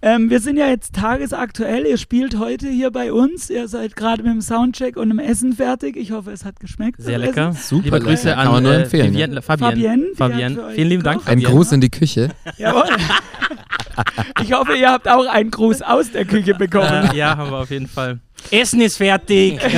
Ähm, 0.00 0.30
wir 0.30 0.38
sind 0.38 0.56
ja 0.56 0.68
jetzt 0.68 0.94
tagesaktuell. 0.94 1.84
Ihr 1.84 1.98
spielt 1.98 2.38
heute 2.38 2.68
hier 2.68 2.92
bei 2.92 3.12
uns. 3.12 3.50
Ihr 3.50 3.66
seid 3.66 3.96
gerade 3.96 4.22
mit 4.22 4.30
dem 4.32 4.40
Soundcheck 4.40 4.96
und 4.96 5.08
dem 5.08 5.18
Essen 5.18 5.52
fertig. 5.54 5.96
Ich 5.96 6.12
hoffe, 6.12 6.30
es 6.30 6.44
hat 6.44 6.60
geschmeckt. 6.60 7.00
Sehr 7.02 7.18
lecker. 7.18 7.52
Super 7.52 7.82
Liebe 7.84 7.96
lecker. 7.98 8.10
Grüße 8.10 8.28
Kann 8.30 8.38
an 8.46 8.52
man 8.52 8.62
nur 8.62 8.72
äh, 8.74 8.82
empfehlen, 8.82 9.12
Vivienne, 9.12 9.42
Fabienne. 9.42 9.70
Fabienne, 9.72 10.06
Fabienne. 10.14 10.70
Vielen 10.74 10.88
lieben 10.88 11.02
Dank. 11.02 11.22
Ein. 11.26 11.40
Gruß 11.42 11.72
in 11.72 11.80
die 11.80 11.90
Küche. 11.90 12.28
Jawohl. 12.58 12.84
ich 14.42 14.52
hoffe, 14.52 14.74
ihr 14.76 14.88
habt 14.90 15.08
auch 15.08 15.26
einen 15.26 15.50
Gruß 15.50 15.82
aus 15.82 16.12
der 16.12 16.24
Küche 16.24 16.54
bekommen. 16.58 17.10
Äh, 17.12 17.16
ja, 17.16 17.36
haben 17.36 17.50
wir 17.50 17.58
auf 17.58 17.70
jeden 17.70 17.88
Fall. 17.88 18.20
Essen 18.50 18.80
ist 18.80 18.96
fertig. 18.96 19.60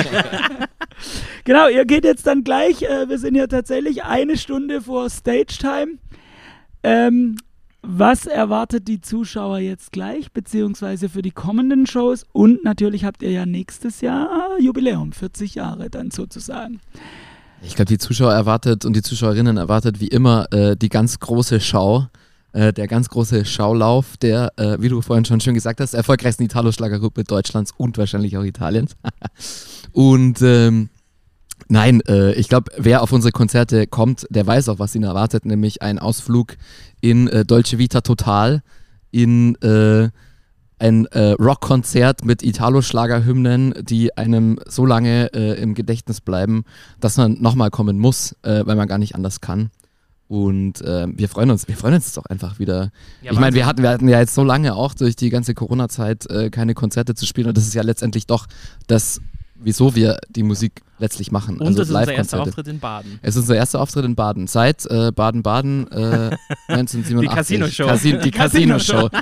Genau, 1.43 1.67
ihr 1.67 1.85
geht 1.85 2.03
jetzt 2.03 2.27
dann 2.27 2.43
gleich. 2.43 2.83
Äh, 2.83 3.09
wir 3.09 3.17
sind 3.17 3.35
ja 3.35 3.47
tatsächlich 3.47 4.03
eine 4.03 4.37
Stunde 4.37 4.81
vor 4.81 5.09
Stage 5.09 5.57
Time. 5.59 5.97
Ähm, 6.83 7.37
was 7.81 8.27
erwartet 8.27 8.87
die 8.87 9.01
Zuschauer 9.01 9.57
jetzt 9.57 9.91
gleich, 9.91 10.31
beziehungsweise 10.31 11.09
für 11.09 11.23
die 11.23 11.31
kommenden 11.31 11.87
Shows? 11.87 12.25
Und 12.31 12.63
natürlich 12.63 13.05
habt 13.05 13.23
ihr 13.23 13.31
ja 13.31 13.47
nächstes 13.47 14.01
Jahr 14.01 14.59
Jubiläum, 14.59 15.13
40 15.13 15.55
Jahre 15.55 15.89
dann 15.89 16.11
sozusagen. 16.11 16.79
Ich 17.63 17.75
glaube, 17.75 17.87
die 17.87 17.97
Zuschauer 17.97 18.33
erwartet 18.33 18.85
und 18.85 18.95
die 18.95 19.01
Zuschauerinnen 19.01 19.57
erwartet 19.57 19.99
wie 19.99 20.07
immer 20.07 20.51
äh, 20.51 20.75
die 20.75 20.89
ganz 20.89 21.19
große 21.19 21.59
Schau. 21.59 22.07
Äh, 22.53 22.73
der 22.73 22.87
ganz 22.87 23.07
große 23.07 23.45
Schaulauf 23.45 24.17
der, 24.17 24.51
äh, 24.57 24.75
wie 24.81 24.89
du 24.89 25.01
vorhin 25.01 25.23
schon 25.23 25.39
schön 25.39 25.53
gesagt 25.53 25.79
hast, 25.79 25.93
erfolgreichsten 25.93 26.43
Italo-Schlagergruppe 26.43 27.23
Deutschlands 27.23 27.71
und 27.77 27.97
wahrscheinlich 27.97 28.37
auch 28.37 28.43
Italiens. 28.43 28.97
und 29.93 30.41
ähm, 30.41 30.89
nein, 31.69 32.01
äh, 32.07 32.33
ich 32.33 32.49
glaube, 32.49 32.71
wer 32.75 33.03
auf 33.03 33.13
unsere 33.13 33.31
Konzerte 33.31 33.87
kommt, 33.87 34.27
der 34.29 34.45
weiß 34.45 34.67
auch, 34.67 34.79
was 34.79 34.95
ihn 34.95 35.03
erwartet, 35.03 35.45
nämlich 35.45 35.81
ein 35.81 35.97
Ausflug 35.97 36.57
in 36.99 37.29
äh, 37.29 37.45
Dolce 37.45 37.77
Vita 37.77 38.01
Total, 38.01 38.63
in 39.11 39.55
äh, 39.61 40.09
ein 40.77 41.05
äh, 41.05 41.31
Rockkonzert 41.33 42.25
mit 42.25 42.43
Italo-Schlagerhymnen, 42.43 43.75
die 43.81 44.17
einem 44.17 44.59
so 44.65 44.85
lange 44.85 45.31
äh, 45.33 45.61
im 45.61 45.73
Gedächtnis 45.73 46.19
bleiben, 46.19 46.65
dass 46.99 47.15
man 47.15 47.39
nochmal 47.39 47.69
kommen 47.69 47.97
muss, 47.97 48.35
äh, 48.41 48.65
weil 48.65 48.75
man 48.75 48.89
gar 48.89 48.97
nicht 48.97 49.15
anders 49.15 49.39
kann. 49.39 49.69
Und 50.31 50.79
äh, 50.79 51.07
wir 51.13 51.27
freuen 51.27 51.51
uns, 51.51 51.67
wir 51.67 51.75
freuen 51.75 51.95
uns 51.95 52.13
doch 52.13 52.25
einfach 52.25 52.57
wieder. 52.57 52.93
Ja, 53.21 53.33
ich 53.33 53.39
meine, 53.39 53.53
wir 53.53 53.65
hatten, 53.65 53.81
wir 53.81 53.89
hatten 53.89 54.07
ja 54.07 54.17
jetzt 54.21 54.33
so 54.33 54.45
lange 54.45 54.75
auch 54.75 54.93
durch 54.93 55.17
die 55.17 55.29
ganze 55.29 55.53
Corona-Zeit 55.53 56.25
äh, 56.29 56.49
keine 56.49 56.73
Konzerte 56.73 57.15
zu 57.15 57.25
spielen 57.25 57.49
und 57.49 57.57
das 57.57 57.65
ist 57.65 57.73
ja 57.73 57.81
letztendlich 57.81 58.27
doch 58.27 58.47
das, 58.87 59.19
wieso 59.63 59.95
wir 59.95 60.19
die 60.29 60.43
Musik 60.43 60.81
letztlich 60.99 61.31
machen. 61.31 61.57
Und 61.57 61.67
also 61.67 61.79
das 61.79 61.89
ist 61.89 61.95
unser 61.95 62.13
erster. 62.13 62.41
Auftritt 62.41 62.67
in 62.67 62.79
Baden. 62.79 63.19
Es 63.21 63.35
ist 63.35 63.41
unser 63.41 63.55
erster 63.55 63.81
Auftritt 63.81 64.05
in 64.05 64.15
Baden. 64.15 64.47
Seit 64.47 64.85
äh, 64.85 65.11
Baden-Baden 65.11 65.91
äh, 65.91 66.37
1987. 66.67 67.17
Die 67.19 67.27
Casino-Show. 67.27 67.85
Casi 67.87 68.17
die 68.19 68.31
Casino-Show. 68.31 69.09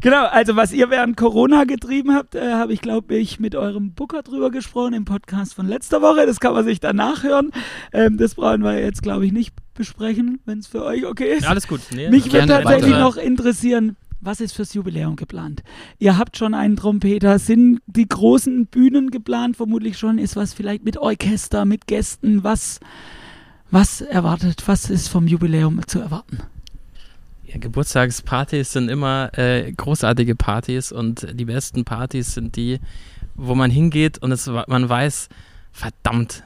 Genau, 0.00 0.26
also 0.26 0.54
was 0.54 0.72
ihr 0.72 0.90
während 0.90 1.16
Corona 1.16 1.64
getrieben 1.64 2.14
habt, 2.14 2.36
äh, 2.36 2.52
habe 2.52 2.72
ich, 2.72 2.80
glaube 2.80 3.16
ich, 3.16 3.40
mit 3.40 3.56
eurem 3.56 3.94
Booker 3.94 4.22
drüber 4.22 4.50
gesprochen 4.50 4.94
im 4.94 5.04
Podcast 5.04 5.54
von 5.54 5.66
letzter 5.66 6.00
Woche. 6.00 6.24
Das 6.24 6.38
kann 6.38 6.54
man 6.54 6.64
sich 6.64 6.78
danach 6.78 7.24
hören. 7.24 7.50
Ähm, 7.92 8.16
das 8.16 8.36
brauchen 8.36 8.62
wir 8.62 8.80
jetzt, 8.80 9.02
glaube 9.02 9.26
ich, 9.26 9.32
nicht 9.32 9.54
besprechen, 9.74 10.40
wenn 10.44 10.60
es 10.60 10.68
für 10.68 10.84
euch 10.84 11.04
okay 11.04 11.34
ist. 11.34 11.42
Ja, 11.42 11.48
alles 11.50 11.66
gut. 11.66 11.80
Nee, 11.92 12.10
Mich 12.10 12.32
würde 12.32 12.46
tatsächlich 12.46 12.92
weiter. 12.92 13.00
noch 13.00 13.16
interessieren, 13.16 13.96
was 14.20 14.40
ist 14.40 14.52
fürs 14.52 14.74
Jubiläum 14.74 15.16
geplant? 15.16 15.62
Ihr 15.98 16.18
habt 16.18 16.36
schon 16.36 16.54
einen 16.54 16.76
Trompeter, 16.76 17.38
sind 17.38 17.80
die 17.86 18.08
großen 18.08 18.66
Bühnen 18.66 19.10
geplant? 19.10 19.56
Vermutlich 19.56 19.98
schon. 19.98 20.18
Ist 20.18 20.36
was 20.36 20.54
vielleicht 20.54 20.84
mit 20.84 20.96
Orchester, 20.96 21.64
mit 21.64 21.86
Gästen? 21.86 22.42
Was, 22.44 22.80
was 23.70 24.00
erwartet, 24.00 24.62
was 24.66 24.90
ist 24.90 25.08
vom 25.08 25.26
Jubiläum 25.26 25.80
zu 25.86 26.00
erwarten? 26.00 26.38
Ja, 27.44 27.58
Geburtstagspartys 27.58 28.72
sind 28.72 28.90
immer 28.90 29.30
äh, 29.38 29.72
großartige 29.72 30.34
Partys 30.34 30.92
und 30.92 31.26
die 31.32 31.46
besten 31.46 31.84
Partys 31.84 32.34
sind 32.34 32.56
die, 32.56 32.78
wo 33.36 33.54
man 33.54 33.70
hingeht 33.70 34.18
und 34.18 34.32
es, 34.32 34.46
man 34.46 34.88
weiß, 34.88 35.30
verdammt, 35.72 36.42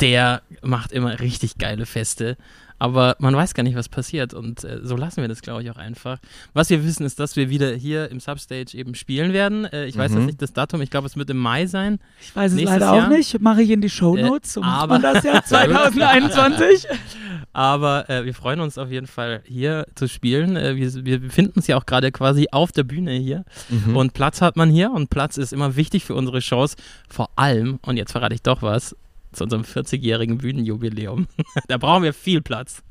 der 0.00 0.42
macht 0.62 0.90
immer 0.90 1.20
richtig 1.20 1.58
geile 1.58 1.86
Feste. 1.86 2.36
Aber 2.78 3.16
man 3.18 3.34
weiß 3.36 3.54
gar 3.54 3.62
nicht, 3.62 3.76
was 3.76 3.88
passiert 3.88 4.34
und 4.34 4.64
äh, 4.64 4.80
so 4.82 4.96
lassen 4.96 5.20
wir 5.22 5.28
das, 5.28 5.42
glaube 5.42 5.62
ich, 5.62 5.70
auch 5.70 5.76
einfach. 5.76 6.18
Was 6.52 6.70
wir 6.70 6.84
wissen, 6.84 7.06
ist, 7.06 7.20
dass 7.20 7.36
wir 7.36 7.48
wieder 7.48 7.72
hier 7.74 8.10
im 8.10 8.20
Substage 8.20 8.76
eben 8.76 8.94
spielen 8.94 9.32
werden. 9.32 9.64
Äh, 9.66 9.86
ich 9.86 9.96
weiß 9.96 10.10
Mhm. 10.12 10.18
jetzt 10.18 10.26
nicht 10.26 10.42
das 10.42 10.52
Datum, 10.52 10.80
ich 10.82 10.90
glaube, 10.90 11.06
es 11.06 11.16
wird 11.16 11.30
im 11.30 11.38
Mai 11.38 11.66
sein. 11.66 11.98
Ich 12.20 12.34
weiß 12.34 12.52
es 12.52 12.62
leider 12.62 12.86
Jahr? 12.94 13.06
auch 13.06 13.08
nicht. 13.10 13.40
Mache 13.40 13.62
ich 13.62 13.70
in 13.70 13.80
die 13.80 13.88
Shownotes. 13.90 14.54
so 14.54 14.60
macht 14.60 14.82
aber- 14.82 14.98
man 14.98 15.02
das 15.02 15.24
ja 15.24 15.42
2021. 15.42 16.86
Aber 17.52 18.10
äh, 18.10 18.24
wir 18.24 18.34
freuen 18.34 18.60
uns 18.60 18.78
auf 18.78 18.90
jeden 18.90 19.06
Fall 19.06 19.42
hier 19.46 19.86
zu 19.94 20.08
spielen. 20.08 20.56
Äh, 20.56 20.74
wir, 20.76 21.04
wir 21.04 21.20
befinden 21.20 21.52
uns 21.56 21.66
ja 21.68 21.76
auch 21.76 21.86
gerade 21.86 22.10
quasi 22.10 22.48
auf 22.50 22.72
der 22.72 22.82
Bühne 22.82 23.12
hier. 23.12 23.44
Mhm. 23.68 23.96
Und 23.96 24.12
Platz 24.14 24.40
hat 24.40 24.56
man 24.56 24.70
hier 24.70 24.90
und 24.90 25.08
Platz 25.10 25.36
ist 25.36 25.52
immer 25.52 25.76
wichtig 25.76 26.04
für 26.04 26.14
unsere 26.14 26.42
Shows. 26.42 26.74
Vor 27.08 27.30
allem, 27.36 27.78
und 27.82 27.96
jetzt 27.96 28.12
verrate 28.12 28.34
ich 28.34 28.42
doch 28.42 28.62
was, 28.62 28.96
zu 29.34 29.44
unserem 29.44 29.62
40-jährigen 29.62 30.38
Bühnenjubiläum. 30.38 31.26
da 31.68 31.76
brauchen 31.76 32.02
wir 32.02 32.14
viel 32.14 32.40
Platz. 32.40 32.82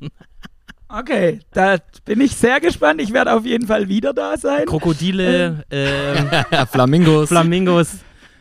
Okay, 0.88 1.40
da 1.52 1.78
bin 2.04 2.20
ich 2.20 2.36
sehr 2.36 2.60
gespannt. 2.60 3.00
Ich 3.00 3.12
werde 3.12 3.32
auf 3.32 3.44
jeden 3.44 3.66
Fall 3.66 3.88
wieder 3.88 4.12
da 4.12 4.36
sein. 4.36 4.66
Krokodile, 4.66 5.64
ähm, 5.70 6.28
Flamingos. 6.70 7.28
Flamingos. 7.28 7.96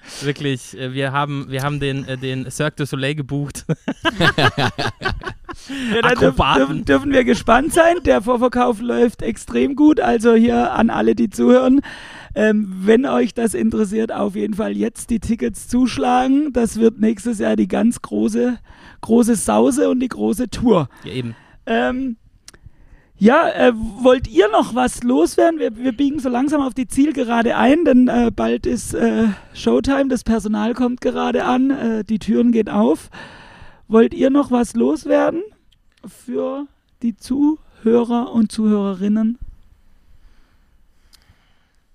Wirklich, 0.22 0.78
äh, 0.78 0.94
wir 0.94 1.12
haben, 1.12 1.46
wir 1.50 1.64
haben 1.64 1.80
den, 1.80 2.08
äh, 2.08 2.18
den 2.18 2.50
Cirque 2.52 2.76
du 2.78 2.86
Soleil 2.86 3.16
gebucht. 3.16 3.66
Ja, 5.94 6.02
da 6.02 6.16
dürfen, 6.16 6.86
dürfen 6.86 7.12
wir 7.12 7.24
gespannt 7.24 7.74
sein. 7.74 7.98
Der 8.06 8.22
Vorverkauf 8.22 8.82
läuft 8.82 9.22
extrem 9.22 9.76
gut. 9.76 10.00
Also 10.00 10.34
hier 10.34 10.74
an 10.74 10.90
alle, 10.90 11.16
die 11.16 11.30
zuhören. 11.30 11.82
Ähm, 12.36 12.74
wenn 12.82 13.06
euch 13.06 13.34
das 13.34 13.54
interessiert, 13.54 14.12
auf 14.12 14.36
jeden 14.36 14.56
Fall 14.56 14.76
jetzt 14.76 15.10
die 15.10 15.20
Tickets 15.20 15.68
zuschlagen. 15.68 16.52
Das 16.54 16.80
wird 16.80 17.00
nächstes 17.00 17.40
Jahr 17.40 17.56
die 17.56 17.68
ganz 17.68 18.02
große, 18.02 18.58
große 19.02 19.36
Sause 19.36 19.90
und 19.90 20.00
die 20.00 20.10
große 20.10 20.50
Tour. 20.50 20.90
ja, 21.04 21.12
eben. 21.12 21.36
Ähm, 21.66 22.18
ja, 23.24 23.48
äh, 23.48 23.72
wollt 23.74 24.28
ihr 24.28 24.50
noch 24.50 24.76
was 24.76 25.02
loswerden? 25.02 25.58
Wir, 25.58 25.78
wir 25.78 25.94
biegen 25.94 26.20
so 26.20 26.28
langsam 26.28 26.62
auf 26.62 26.74
die 26.74 26.88
Zielgerade 26.88 27.56
ein, 27.56 27.86
denn 27.86 28.10
äh, 28.10 28.32
bald 28.36 28.66
ist 28.66 28.94
äh, 28.94 29.28
Showtime, 29.54 30.10
das 30.10 30.26
Personal 30.26 30.74
kommt 30.74 31.00
gerade 31.00 31.46
an, 31.46 31.70
äh, 31.70 32.04
die 32.04 32.20
Türen 32.20 32.52
gehen 32.52 32.68
auf. 32.68 33.10
Wollt 33.88 34.14
ihr 34.14 34.30
noch 34.30 34.52
was 34.52 34.74
loswerden 34.76 35.42
für 36.06 36.68
die 37.02 37.16
Zuhörer 37.16 38.34
und 38.34 38.52
Zuhörerinnen? 38.52 39.38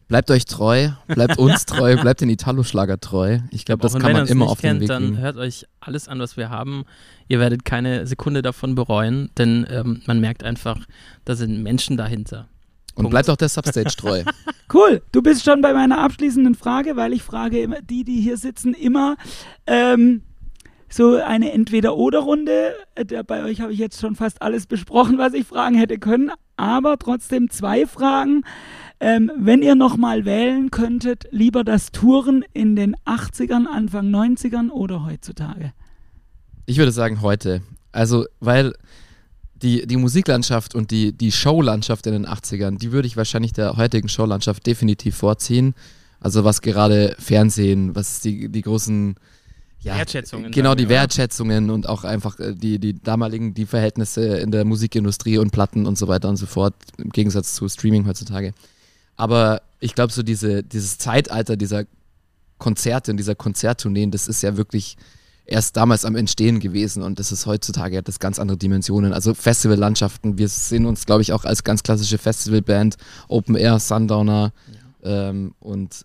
Bleibt 0.09 0.31
euch 0.31 0.47
treu, 0.47 0.89
bleibt 1.07 1.39
uns 1.39 1.67
treu, 1.67 1.97
bleibt 1.97 2.21
den 2.21 2.31
Italo-Schlager 2.31 2.99
treu. 2.99 3.41
Ich 3.51 3.65
glaube, 3.65 3.83
das 3.83 3.95
Und 3.95 4.01
kann 4.01 4.11
wenn 4.11 4.17
ihr 4.17 4.21
man 4.23 4.29
immer 4.29 4.45
nicht 4.47 4.53
auf 4.53 4.61
den 4.61 4.69
kennt, 4.71 4.81
Weg 4.81 4.89
dann 4.89 5.19
hört 5.19 5.37
euch 5.37 5.67
alles 5.81 6.09
an, 6.09 6.19
was 6.19 6.37
wir 6.37 6.49
haben. 6.51 6.85
Ihr 7.29 7.39
werdet 7.39 7.65
keine 7.65 8.07
Sekunde 8.07 8.43
davon 8.43 8.75
bereuen, 8.75 9.31
denn 9.37 9.67
ähm, 9.71 10.03
man 10.07 10.21
merkt 10.21 10.43
einfach, 10.43 10.87
da 11.25 11.37
sind 11.37 11.63
Menschen 11.63 11.97
dahinter. 11.97 12.49
Und 12.95 13.11
bleibt 13.11 13.31
auch 13.31 13.37
der 13.37 13.49
Substage 13.49 13.95
treu. 13.97 14.25
Cool, 14.71 15.01
du 15.13 15.23
bist 15.23 15.47
schon 15.47 15.63
bei 15.63 15.73
meiner 15.73 15.97
abschließenden 15.99 16.55
Frage, 16.55 16.95
weil 16.95 17.15
ich 17.15 17.23
frage 17.23 17.59
immer 17.59 17.81
die, 17.81 18.05
die 18.05 18.21
hier 18.21 18.37
sitzen, 18.37 18.75
immer 18.75 19.17
ähm, 19.67 20.21
so 20.91 21.17
eine 21.17 21.53
Entweder-Oder-Runde. 21.53 22.75
Äh, 22.95 23.23
Bei 23.25 23.45
euch 23.45 23.63
habe 23.63 23.73
ich 23.73 23.79
jetzt 23.79 23.99
schon 23.99 24.15
fast 24.15 24.43
alles 24.43 24.67
besprochen, 24.67 25.17
was 25.17 25.33
ich 25.33 25.47
fragen 25.47 25.75
hätte 25.75 25.99
können, 25.99 26.31
aber 26.59 26.99
trotzdem 26.99 27.49
zwei 27.49 27.87
Fragen. 27.87 28.45
Ähm, 29.01 29.31
wenn 29.37 29.63
ihr 29.63 29.75
nochmal 29.75 30.25
wählen 30.25 30.71
könntet, 30.71 31.29
lieber 31.31 31.63
das 31.63 31.93
Touren 31.93 32.45
in 32.53 32.75
den 32.75 32.97
80ern, 33.07 33.67
Anfang 33.67 34.11
90ern 34.11 34.71
oder 34.71 35.05
heutzutage? 35.05 35.73
Ich 36.67 36.79
würde 36.79 36.93
sagen 36.93 37.23
heute. 37.23 37.63
Also, 37.93 38.27
weil 38.41 38.75
die, 39.63 39.87
die 39.87 39.97
Musiklandschaft 39.97 40.75
und 40.75 40.91
die, 40.91 41.13
die 41.13 41.33
Showlandschaft 41.33 42.07
in 42.07 42.13
den 42.13 42.27
80ern, 42.27 42.79
die 42.79 42.93
würde 42.93 43.07
ich 43.07 43.17
wahrscheinlich 43.17 43.53
der 43.53 43.77
heutigen 43.77 44.09
Showlandschaft 44.09 44.67
definitiv 44.67 45.17
vorziehen. 45.17 45.75
Also 46.21 46.45
was 46.45 46.61
gerade 46.61 47.15
Fernsehen, 47.19 47.95
was 47.95 48.21
die, 48.21 48.49
die 48.49 48.63
großen 48.63 49.15
ja, 49.81 49.97
Wertschätzungen, 49.97 50.51
Genau, 50.51 50.75
die 50.75 50.85
oder? 50.85 50.95
Wertschätzungen 50.95 51.71
und 51.71 51.89
auch 51.89 52.05
einfach 52.05 52.39
äh, 52.41 52.55
die, 52.55 52.79
die 52.79 53.01
damaligen, 53.01 53.55
die 53.55 53.67
Verhältnisse 53.67 54.39
in 54.39 54.51
der 54.51 54.65
Musikindustrie 54.65 55.39
und 55.39 55.53
Platten 55.53 55.87
und 55.87 55.97
so 55.97 56.09
weiter 56.09 56.29
und 56.29 56.37
so 56.37 56.47
fort, 56.47 56.75
im 56.99 57.11
Gegensatz 57.11 57.55
zu 57.55 57.69
Streaming 57.69 58.07
heutzutage. 58.07 58.53
Aber 59.19 59.61
ich 59.81 59.95
glaube, 59.95 60.13
so 60.13 60.23
diese, 60.23 60.63
dieses 60.63 60.97
Zeitalter 60.97 61.57
dieser 61.57 61.85
Konzerte 62.57 63.11
und 63.11 63.19
dieser 63.19 63.35
Konzerttourneen, 63.35 64.11
das 64.11 64.29
ist 64.29 64.43
ja 64.43 64.57
wirklich 64.57 64.97
erst 65.45 65.77
damals 65.77 66.05
am 66.05 66.15
Entstehen 66.15 66.61
gewesen 66.61 67.03
und 67.03 67.19
das 67.19 67.33
ist 67.33 67.47
heutzutage 67.47 67.99
hat 67.99 68.09
das 68.09 68.21
ganz 68.21 68.39
andere 68.39 68.57
Dimensionen. 68.59 69.13
Also 69.13 69.35
Festivallandschaften, 69.35 70.39
wir 70.39 70.49
sehen 70.49 70.87
uns, 70.87 71.05
glaube 71.05 71.23
ich, 71.23 71.33
auch 71.33 71.45
als 71.45 71.65
ganz 71.65 71.83
klassische 71.83 72.19
Festivalband, 72.19 72.97
Open 73.29 73.57
Air, 73.57 73.79
Sundowner 73.79 74.53
ähm, 75.03 75.55
und 75.59 76.05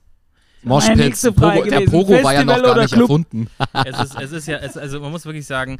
Moshpits. 0.63 1.23
Pogo, 1.23 1.63
der. 1.63 1.81
Pogo 1.81 2.23
war 2.23 2.33
ja 2.33 2.45
noch 2.45 2.53
Festival 2.53 2.75
gar 2.75 2.81
nicht 2.81 2.93
Club? 2.93 3.09
erfunden. 3.09 3.49
es 3.85 3.99
ist, 3.99 4.21
es 4.21 4.31
ist 4.31 4.47
ja, 4.47 4.57
es, 4.57 4.77
also 4.77 5.01
man 5.01 5.11
muss 5.11 5.25
wirklich 5.25 5.45
sagen, 5.45 5.79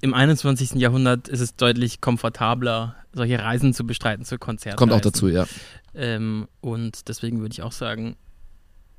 im 0.00 0.14
21. 0.14 0.72
Jahrhundert 0.74 1.28
ist 1.28 1.40
es 1.40 1.56
deutlich 1.56 2.00
komfortabler, 2.00 2.96
solche 3.12 3.38
Reisen 3.38 3.74
zu 3.74 3.86
bestreiten 3.86 4.24
zu 4.24 4.38
Konzerten. 4.38 4.76
Kommt 4.76 4.92
auch 4.92 5.00
dazu, 5.00 5.28
ja. 5.28 5.46
Ähm, 5.94 6.48
und 6.60 7.08
deswegen 7.08 7.40
würde 7.40 7.52
ich 7.52 7.62
auch 7.62 7.72
sagen, 7.72 8.16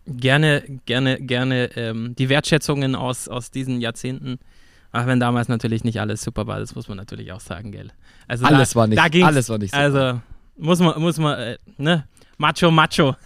gerne, 0.06 0.64
gerne, 0.86 1.20
gerne 1.22 1.76
ähm, 1.76 2.16
die 2.18 2.30
Wertschätzungen 2.30 2.96
aus, 2.96 3.28
aus 3.28 3.52
diesen 3.52 3.80
Jahrzehnten. 3.82 4.40
Auch 4.92 5.06
wenn 5.06 5.20
damals 5.20 5.48
natürlich 5.48 5.84
nicht 5.84 6.02
alles 6.02 6.22
super 6.22 6.48
war, 6.48 6.60
das 6.60 6.74
muss 6.76 6.88
man 6.88 6.98
natürlich 6.98 7.32
auch 7.32 7.42
sagen, 7.42 7.72
gell. 7.72 7.92
Also 8.28 8.46
Alles 8.46 8.72
da, 8.72 8.80
war 8.80 8.88
nicht, 8.88 8.98
da 8.98 9.26
alles 9.26 9.50
war 9.50 9.60
nicht 9.60 9.72
so. 9.72 9.78
Also 9.78 10.20
muss 10.58 10.80
man, 10.80 11.00
muss 11.00 11.18
man, 11.18 11.40
äh, 11.40 11.58
ne? 11.78 12.06
Macho, 12.38 12.72
macho. 12.72 13.16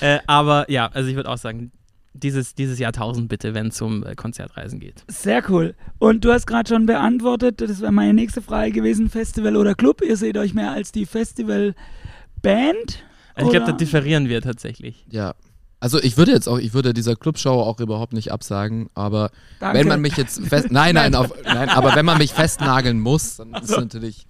äh, 0.00 0.18
aber 0.26 0.70
ja, 0.70 0.86
also 0.86 1.08
ich 1.10 1.16
würde 1.16 1.28
auch 1.28 1.36
sagen, 1.36 1.72
dieses, 2.14 2.54
dieses 2.54 2.78
Jahrtausend 2.78 3.28
bitte, 3.28 3.54
wenn 3.54 3.68
es 3.68 3.80
um 3.80 4.04
äh, 4.04 4.14
Konzertreisen 4.14 4.80
geht. 4.80 5.04
Sehr 5.08 5.42
cool. 5.50 5.74
Und 5.98 6.24
du 6.24 6.32
hast 6.32 6.46
gerade 6.46 6.68
schon 6.68 6.86
beantwortet, 6.86 7.60
das 7.60 7.80
wäre 7.80 7.92
meine 7.92 8.14
nächste 8.14 8.42
Frage 8.42 8.72
gewesen, 8.72 9.08
Festival 9.08 9.56
oder 9.56 9.74
Club? 9.74 10.02
Ihr 10.02 10.16
seht 10.16 10.36
euch 10.36 10.54
mehr 10.54 10.70
als 10.72 10.92
die 10.92 11.06
Festival-Band? 11.06 13.04
Also 13.34 13.48
ich 13.48 13.56
glaube, 13.56 13.72
da 13.72 13.76
differieren 13.76 14.28
wir 14.28 14.42
tatsächlich. 14.42 15.06
Ja. 15.10 15.34
Also 15.80 16.00
ich 16.00 16.16
würde 16.16 16.30
jetzt 16.30 16.48
auch, 16.48 16.58
ich 16.58 16.74
würde 16.74 16.94
dieser 16.94 17.16
Clubshow 17.16 17.60
auch 17.60 17.80
überhaupt 17.80 18.12
nicht 18.12 18.30
absagen, 18.30 18.88
aber 18.94 19.30
Danke. 19.58 19.80
wenn 19.80 19.88
man 19.88 20.00
mich 20.00 20.16
jetzt 20.16 20.40
fest, 20.46 20.70
nein, 20.70 20.94
nein, 20.94 21.14
auf, 21.16 21.34
nein, 21.44 21.68
aber 21.70 21.96
wenn 21.96 22.04
man 22.06 22.18
mich 22.18 22.32
festnageln 22.32 23.00
muss, 23.00 23.36
dann 23.36 23.52
ist 23.54 23.70
natürlich 23.70 24.26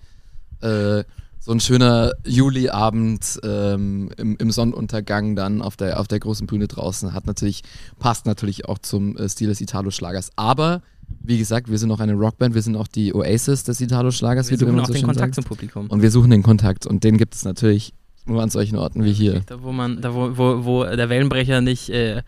äh, 0.63 1.05
so 1.45 1.51
ein 1.51 1.59
schöner 1.59 2.13
Juliabend 2.25 3.41
ähm, 3.43 4.11
im, 4.17 4.37
im 4.37 4.51
Sonnenuntergang 4.53 5.35
dann 5.35 5.61
auf 5.61 5.77
der 5.77 5.99
auf 5.99 6.07
der 6.07 6.21
großen 6.21 6.47
Bühne 6.47 6.69
draußen 6.69 7.13
hat 7.13 7.27
natürlich 7.27 7.63
passt 7.99 8.27
natürlich 8.27 8.69
auch 8.69 8.79
zum 8.79 9.17
äh, 9.17 9.29
Stil 9.29 9.49
des 9.49 9.61
Italo-Schlagers. 9.61 10.31
Aber 10.37 10.83
wie 11.21 11.39
gesagt, 11.39 11.69
wir 11.69 11.79
sind 11.79 11.91
auch 11.91 11.99
eine 11.99 12.15
Rockband, 12.15 12.55
wir 12.55 12.63
sind 12.63 12.77
auch 12.77 12.87
die 12.87 13.13
Oasis 13.13 13.65
des 13.65 13.81
Italo-Schlagers, 13.81 14.51
Wir 14.51 14.53
wie 14.53 14.65
du 14.65 14.67
suchen 14.67 14.81
auch 14.81 14.87
so 14.87 14.93
den 14.93 15.03
Kontakt 15.03 15.35
sagst. 15.35 15.35
zum 15.35 15.45
Publikum. 15.45 15.89
Und 15.89 16.01
wir 16.01 16.13
suchen 16.13 16.31
den 16.31 16.45
Kontakt 16.45 16.87
und 16.87 17.03
den 17.03 17.19
gibt 17.19 17.35
es 17.35 17.45
natürlich 17.45 17.93
nur 18.25 18.41
an 18.41 18.49
solchen 18.49 18.79
Orten 18.79 19.03
wie 19.03 19.13
hier. 19.13 19.43
Da, 19.47 19.65
wo 19.65 19.73
man, 19.73 20.01
da 20.01 20.15
wo, 20.15 20.39
wo, 20.39 20.65
wo 20.65 20.85
der 20.85 21.09
Wellenbrecher 21.09 21.61
nicht 21.61 21.91
äh, 21.91 22.23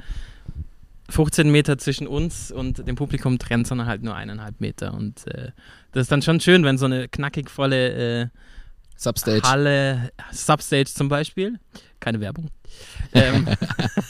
15 1.08 1.52
Meter 1.52 1.78
zwischen 1.78 2.08
uns 2.08 2.50
und 2.50 2.86
dem 2.88 2.96
Publikum 2.96 3.38
trennt, 3.38 3.68
sondern 3.68 3.86
halt 3.86 4.02
nur 4.02 4.16
eineinhalb 4.16 4.60
Meter. 4.60 4.92
Und 4.92 5.24
äh, 5.28 5.52
das 5.92 6.02
ist 6.02 6.12
dann 6.12 6.22
schon 6.22 6.40
schön, 6.40 6.64
wenn 6.64 6.78
so 6.78 6.86
eine 6.86 7.06
knackig 7.06 7.48
volle 7.48 8.22
äh, 8.22 8.26
Substage. 8.96 9.42
Halle, 9.42 10.10
Substage 10.32 10.86
zum 10.86 11.08
Beispiel, 11.08 11.58
keine 12.00 12.20
Werbung, 12.20 12.48
ähm, 13.12 13.46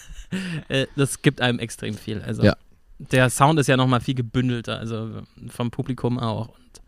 äh, 0.68 0.86
das 0.96 1.22
gibt 1.22 1.40
einem 1.40 1.58
extrem 1.58 1.94
viel. 1.94 2.20
Also 2.22 2.42
Ja. 2.42 2.56
der 2.98 3.30
Sound 3.30 3.58
ist 3.58 3.66
ja 3.66 3.76
nochmal 3.76 4.00
viel 4.00 4.14
gebündelter, 4.14 4.78
also 4.78 5.22
vom 5.48 5.70
Publikum 5.70 6.18
auch. 6.18 6.48
Und 6.48 6.82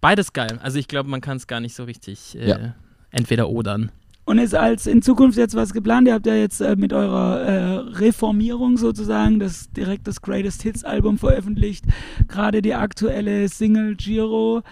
beides 0.00 0.32
geil. 0.32 0.58
Also 0.62 0.78
ich 0.78 0.88
glaube, 0.88 1.08
man 1.10 1.20
kann 1.20 1.36
es 1.36 1.46
gar 1.46 1.60
nicht 1.60 1.74
so 1.74 1.84
richtig 1.84 2.36
äh, 2.38 2.48
Ja. 2.48 2.74
entweder 3.10 3.48
odern. 3.48 3.90
Und 4.28 4.38
ist 4.38 4.56
als 4.56 4.88
in 4.88 5.02
Zukunft 5.02 5.38
jetzt 5.38 5.54
was 5.54 5.72
geplant? 5.72 6.08
Ihr 6.08 6.14
habt 6.14 6.26
ja 6.26 6.34
jetzt 6.34 6.60
äh, 6.60 6.74
mit 6.74 6.92
eurer 6.92 7.40
äh, 7.42 7.74
Reformierung 7.96 8.76
sozusagen 8.76 9.38
das 9.38 9.70
direkt 9.70 10.08
das 10.08 10.20
Greatest 10.20 10.62
Hits 10.62 10.82
Album 10.82 11.16
veröffentlicht. 11.16 11.84
Gerade 12.26 12.60
die 12.60 12.74
aktuelle 12.74 13.48
Single 13.48 13.94
Giro. 13.94 14.62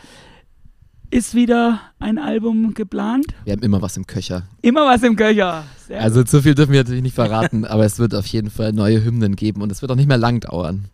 Ist 1.15 1.37
wieder 1.37 1.79
ein 2.01 2.19
Album 2.19 2.75
geplant? 2.75 3.27
Wir 3.45 3.53
haben 3.53 3.63
immer 3.63 3.81
was 3.81 3.97
im 3.97 4.05
Köcher. 4.05 4.49
Immer 4.63 4.85
was 4.85 5.01
im 5.05 5.15
Köcher. 5.15 5.63
Sehr 5.87 6.01
Also 6.03 6.25
zu 6.25 6.43
viel 6.43 6.57
dürfen 6.57 6.73
wir 6.73 6.81
natürlich 6.81 7.05
nicht 7.05 7.15
verraten, 7.15 7.65
aber 7.65 7.85
es 7.85 8.01
wird 8.01 8.17
auf 8.17 8.27
jeden 8.27 8.51
Fall 8.51 8.73
neue 8.73 9.05
Hymnen 9.05 9.37
geben 9.37 9.63
und 9.63 9.71
es 9.71 9.81
wird 9.81 9.93
auch 9.93 9.97
nicht 9.97 10.09
mehr 10.09 10.19
lang 10.19 10.41
dauern. 10.41 10.87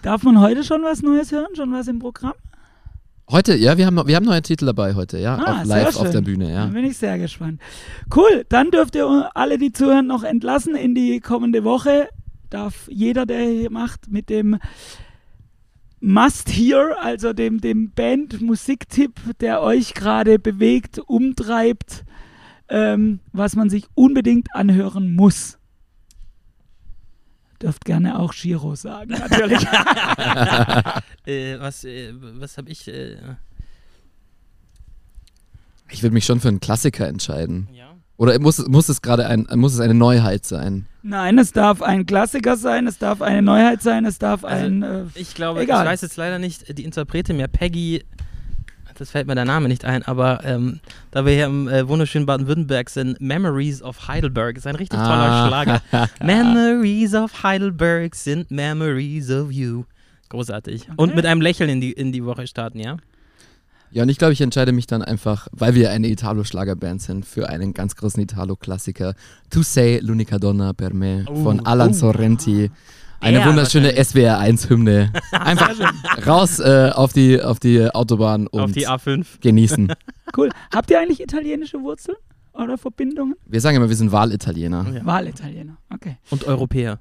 Darf 0.00 0.22
man 0.22 0.40
heute 0.40 0.64
schon 0.64 0.82
was 0.82 1.02
Neues 1.02 1.30
hören? 1.30 1.54
Schon 1.56 1.70
was 1.74 1.88
im 1.88 1.98
Programm? 1.98 2.32
Heute, 3.30 3.54
ja, 3.54 3.76
wir 3.76 3.84
haben, 3.84 4.06
wir 4.06 4.16
haben 4.16 4.24
neue 4.24 4.40
Titel 4.40 4.64
dabei 4.64 4.94
heute, 4.94 5.18
ja, 5.18 5.36
Ah, 5.36 5.60
auf, 5.60 5.66
live 5.66 5.96
auf 5.96 6.02
schön. 6.04 6.12
der 6.12 6.20
Bühne, 6.22 6.50
ja. 6.50 6.64
Dann 6.64 6.72
bin 6.72 6.86
ich 6.86 6.96
sehr 6.96 7.18
gespannt. 7.18 7.60
Cool, 8.16 8.46
dann 8.48 8.70
dürft 8.70 8.94
ihr 8.94 9.30
alle, 9.34 9.58
die 9.58 9.72
zuhören, 9.72 10.06
noch 10.06 10.22
entlassen 10.24 10.74
in 10.74 10.94
die 10.94 11.20
kommende 11.20 11.64
Woche. 11.64 12.08
Darf 12.48 12.88
jeder, 12.88 13.26
der 13.26 13.44
hier 13.46 13.70
macht, 13.70 14.10
mit 14.10 14.30
dem 14.30 14.58
Must 16.06 16.50
Hear, 16.50 16.96
also 17.00 17.32
dem, 17.32 17.62
dem 17.62 17.90
Band-Musiktipp, 17.92 19.18
der 19.40 19.62
euch 19.62 19.94
gerade 19.94 20.38
bewegt, 20.38 20.98
umtreibt, 20.98 22.04
ähm, 22.68 23.20
was 23.32 23.56
man 23.56 23.70
sich 23.70 23.86
unbedingt 23.94 24.54
anhören 24.54 25.14
muss. 25.14 25.58
Dürft 27.62 27.86
gerne 27.86 28.18
auch 28.18 28.34
Giro 28.34 28.74
sagen, 28.74 29.12
natürlich. 29.12 29.62
Äh, 31.26 31.58
was 31.58 31.84
äh, 31.84 32.12
was 32.20 32.58
habe 32.58 32.68
ich? 32.68 32.86
Äh, 32.86 33.16
Ich 35.90 36.02
würde 36.02 36.12
mich 36.12 36.26
schon 36.26 36.38
für 36.40 36.48
einen 36.48 36.60
Klassiker 36.60 37.08
entscheiden. 37.08 37.66
ja. 37.72 37.93
Oder 38.16 38.38
muss, 38.38 38.66
muss 38.68 38.88
es 38.88 39.02
gerade 39.02 39.26
ein, 39.26 39.46
muss 39.56 39.74
es 39.74 39.80
eine 39.80 39.94
Neuheit 39.94 40.44
sein? 40.44 40.86
Nein, 41.02 41.38
es 41.38 41.52
darf 41.52 41.82
ein 41.82 42.06
Klassiker 42.06 42.56
sein, 42.56 42.86
es 42.86 42.98
darf 42.98 43.20
eine 43.20 43.42
Neuheit 43.42 43.82
sein, 43.82 44.04
es 44.06 44.18
darf 44.18 44.44
Also, 44.44 44.66
ein. 44.66 44.82
Äh, 44.82 45.02
Ich 45.14 45.34
glaube, 45.34 45.60
Egal. 45.60 45.84
ich 45.84 45.90
weiß 45.90 46.02
jetzt 46.02 46.16
leider 46.16 46.38
nicht 46.38 46.78
die 46.78 46.84
Interpretin 46.84 47.36
mehr. 47.36 47.48
Peggy, 47.48 48.04
das 48.96 49.10
fällt 49.10 49.26
mir 49.26 49.34
der 49.34 49.44
Name 49.44 49.66
nicht 49.68 49.84
ein, 49.84 50.04
aber 50.04 50.44
ähm, 50.44 50.78
da 51.10 51.26
wir 51.26 51.32
hier 51.32 51.46
im 51.46 51.66
äh, 51.68 51.88
wunderschönen 51.88 52.24
Baden-Württemberg 52.26 52.88
sind, 52.88 53.20
Memories 53.20 53.82
of 53.82 54.06
Heidelberg 54.06 54.56
ist 54.56 54.66
ein 54.68 54.76
richtig 54.76 54.98
toller 55.00 55.10
Ah. 55.10 55.46
Schlager. 55.48 55.82
Memories 56.22 57.14
of 57.14 57.42
Heidelberg 57.42 58.14
sind 58.14 58.50
Memories 58.52 59.30
of 59.30 59.50
you. 59.50 59.82
Großartig. 60.28 60.88
Und 60.96 61.08
Okay. 61.10 61.16
mit 61.16 61.26
einem 61.26 61.40
Lächeln 61.40 61.68
in 61.68 61.80
die, 61.80 61.92
in 61.92 62.12
die 62.12 62.24
Woche 62.24 62.46
starten, 62.46 62.78
ja? 62.78 62.96
Ja, 63.94 64.02
und 64.02 64.08
ich 64.08 64.18
glaube, 64.18 64.32
ich 64.32 64.40
entscheide 64.40 64.72
mich 64.72 64.88
dann 64.88 65.02
einfach, 65.02 65.46
weil 65.52 65.76
wir 65.76 65.92
eine 65.92 66.08
Italo-Schlagerband 66.08 67.00
sind, 67.00 67.24
für 67.24 67.48
einen 67.48 67.72
ganz 67.74 67.94
großen 67.94 68.20
Italo-Klassiker. 68.20 69.14
Tu 69.50 69.62
sei 69.62 70.00
l'unica 70.02 70.40
donna 70.40 70.72
per 70.72 70.92
me 70.92 71.24
Oh, 71.28 71.44
von 71.44 71.64
Alan 71.64 71.90
oh. 71.90 71.92
Sorrenti. 71.92 72.72
Eine 73.20 73.38
Ja, 73.38 73.46
wunderschöne 73.46 73.96
wahrscheinlich. 73.96 74.08
SWR1-Hymne. 74.26 75.12
Einfach 75.30 75.70
raus 76.26 76.58
äh, 76.58 76.90
auf, 76.92 77.12
die, 77.12 77.40
auf 77.40 77.60
die 77.60 77.88
Autobahn 77.88 78.48
und 78.48 78.60
Auf 78.62 78.72
die 78.72 78.88
A5. 78.88 79.40
genießen. 79.40 79.92
Cool. 80.36 80.48
Habt 80.74 80.90
ihr 80.90 80.98
eigentlich 80.98 81.20
italienische 81.22 81.80
Wurzeln 81.80 82.16
oder 82.54 82.76
Verbindungen? 82.76 83.36
Wir 83.46 83.60
sagen 83.60 83.76
immer, 83.76 83.88
wir 83.88 83.94
sind 83.94 84.10
Wahlitaliener. 84.10 84.84
Ja. 84.92 85.06
Wahlitaliener. 85.06 85.76
Okay. 85.94 86.16
Und 86.30 86.42
Europäer. 86.48 86.98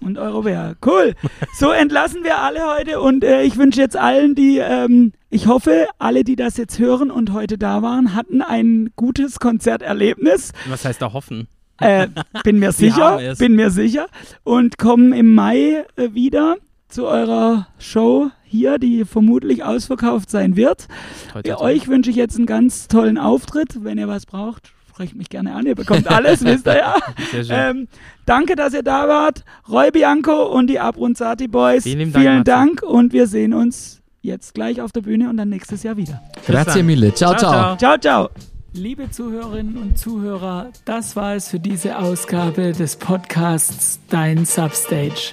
Und 0.00 0.18
Europäer. 0.18 0.74
Cool. 0.84 1.14
So 1.54 1.70
entlassen 1.70 2.24
wir 2.24 2.38
alle 2.38 2.60
heute 2.74 3.00
und 3.00 3.22
äh, 3.24 3.42
ich 3.42 3.56
wünsche 3.56 3.80
jetzt 3.80 3.96
allen, 3.96 4.34
die, 4.34 4.58
ähm, 4.58 5.12
ich 5.28 5.46
hoffe, 5.46 5.86
alle, 5.98 6.24
die 6.24 6.36
das 6.36 6.56
jetzt 6.56 6.78
hören 6.78 7.10
und 7.10 7.32
heute 7.32 7.58
da 7.58 7.82
waren, 7.82 8.14
hatten 8.14 8.40
ein 8.42 8.90
gutes 8.96 9.38
Konzerterlebnis. 9.38 10.52
Was 10.68 10.84
heißt 10.84 11.02
da 11.02 11.12
hoffen? 11.12 11.46
Äh, 11.78 12.08
bin 12.44 12.58
mir 12.58 12.72
sicher, 12.84 13.20
bin 13.38 13.54
mir 13.54 13.70
sicher. 13.70 14.06
Und 14.44 14.78
kommen 14.78 15.12
im 15.12 15.34
Mai 15.34 15.84
äh, 15.96 16.12
wieder 16.14 16.56
zu 16.88 17.06
eurer 17.06 17.68
Show 17.78 18.30
hier, 18.42 18.78
die 18.78 19.04
vermutlich 19.04 19.62
ausverkauft 19.62 20.28
sein 20.30 20.56
wird. 20.56 20.88
Toi, 21.32 21.42
toi, 21.42 21.48
Ja, 21.48 21.56
toi. 21.56 21.64
euch 21.66 21.86
wünsche 21.88 22.10
ich 22.10 22.16
jetzt 22.16 22.36
einen 22.36 22.46
ganz 22.46 22.88
tollen 22.88 23.16
Auftritt. 23.16 23.84
Wenn 23.84 23.96
ihr 23.98 24.08
was 24.08 24.26
braucht, 24.26 24.72
sprecht 25.00 25.16
mich 25.16 25.30
gerne 25.30 25.54
an. 25.54 25.64
Ihr 25.64 25.74
bekommt 25.74 26.06
alles, 26.10 26.44
wisst 26.44 26.66
ihr 26.66 26.76
ja. 26.76 26.94
Sehr 27.30 27.44
schön. 27.44 27.56
Ähm, 27.56 27.88
danke, 28.26 28.54
dass 28.54 28.74
ihr 28.74 28.82
da 28.82 29.08
wart. 29.08 29.44
Roy 29.66 29.90
Bianco 29.90 30.42
und 30.42 30.66
die 30.66 30.78
Abronzati 30.78 31.48
Boys. 31.48 31.84
Vielen 31.84 32.12
Dank, 32.12 32.22
Vielen. 32.22 32.44
Dank 32.44 32.82
und 32.82 33.14
wir 33.14 33.26
sehen 33.26 33.54
uns 33.54 34.02
jetzt 34.20 34.52
gleich 34.52 34.82
auf 34.82 34.92
der 34.92 35.00
Bühne 35.00 35.30
und 35.30 35.38
dann 35.38 35.48
nächstes 35.48 35.84
Jahr 35.84 35.96
wieder. 35.96 36.20
Grazie 36.46 36.82
mille. 36.82 37.14
ciao. 37.14 37.34
ciao. 37.34 37.76
Ciao, 37.78 37.96
ciao. 37.96 38.28
Liebe 38.74 39.10
Zuhörerinnen 39.10 39.78
und 39.78 39.98
Zuhörer, 39.98 40.68
das 40.84 41.16
war 41.16 41.34
es 41.34 41.48
für 41.48 41.58
diese 41.58 41.98
Ausgabe 41.98 42.72
des 42.72 42.96
Podcasts 42.96 44.00
Dein 44.10 44.44
Substage. 44.44 45.32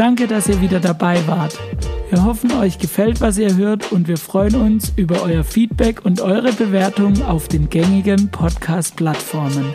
Danke, 0.00 0.26
dass 0.26 0.48
ihr 0.48 0.60
wieder 0.62 0.80
dabei 0.80 1.20
wart. 1.26 1.58
Wir 2.08 2.24
hoffen, 2.24 2.50
euch 2.52 2.78
gefällt, 2.78 3.20
was 3.20 3.36
ihr 3.36 3.56
hört 3.56 3.92
und 3.92 4.08
wir 4.08 4.16
freuen 4.16 4.54
uns 4.54 4.94
über 4.96 5.20
euer 5.20 5.44
Feedback 5.44 6.06
und 6.06 6.22
eure 6.22 6.54
Bewertung 6.54 7.22
auf 7.24 7.48
den 7.48 7.68
gängigen 7.68 8.30
Podcast-Plattformen. 8.30 9.66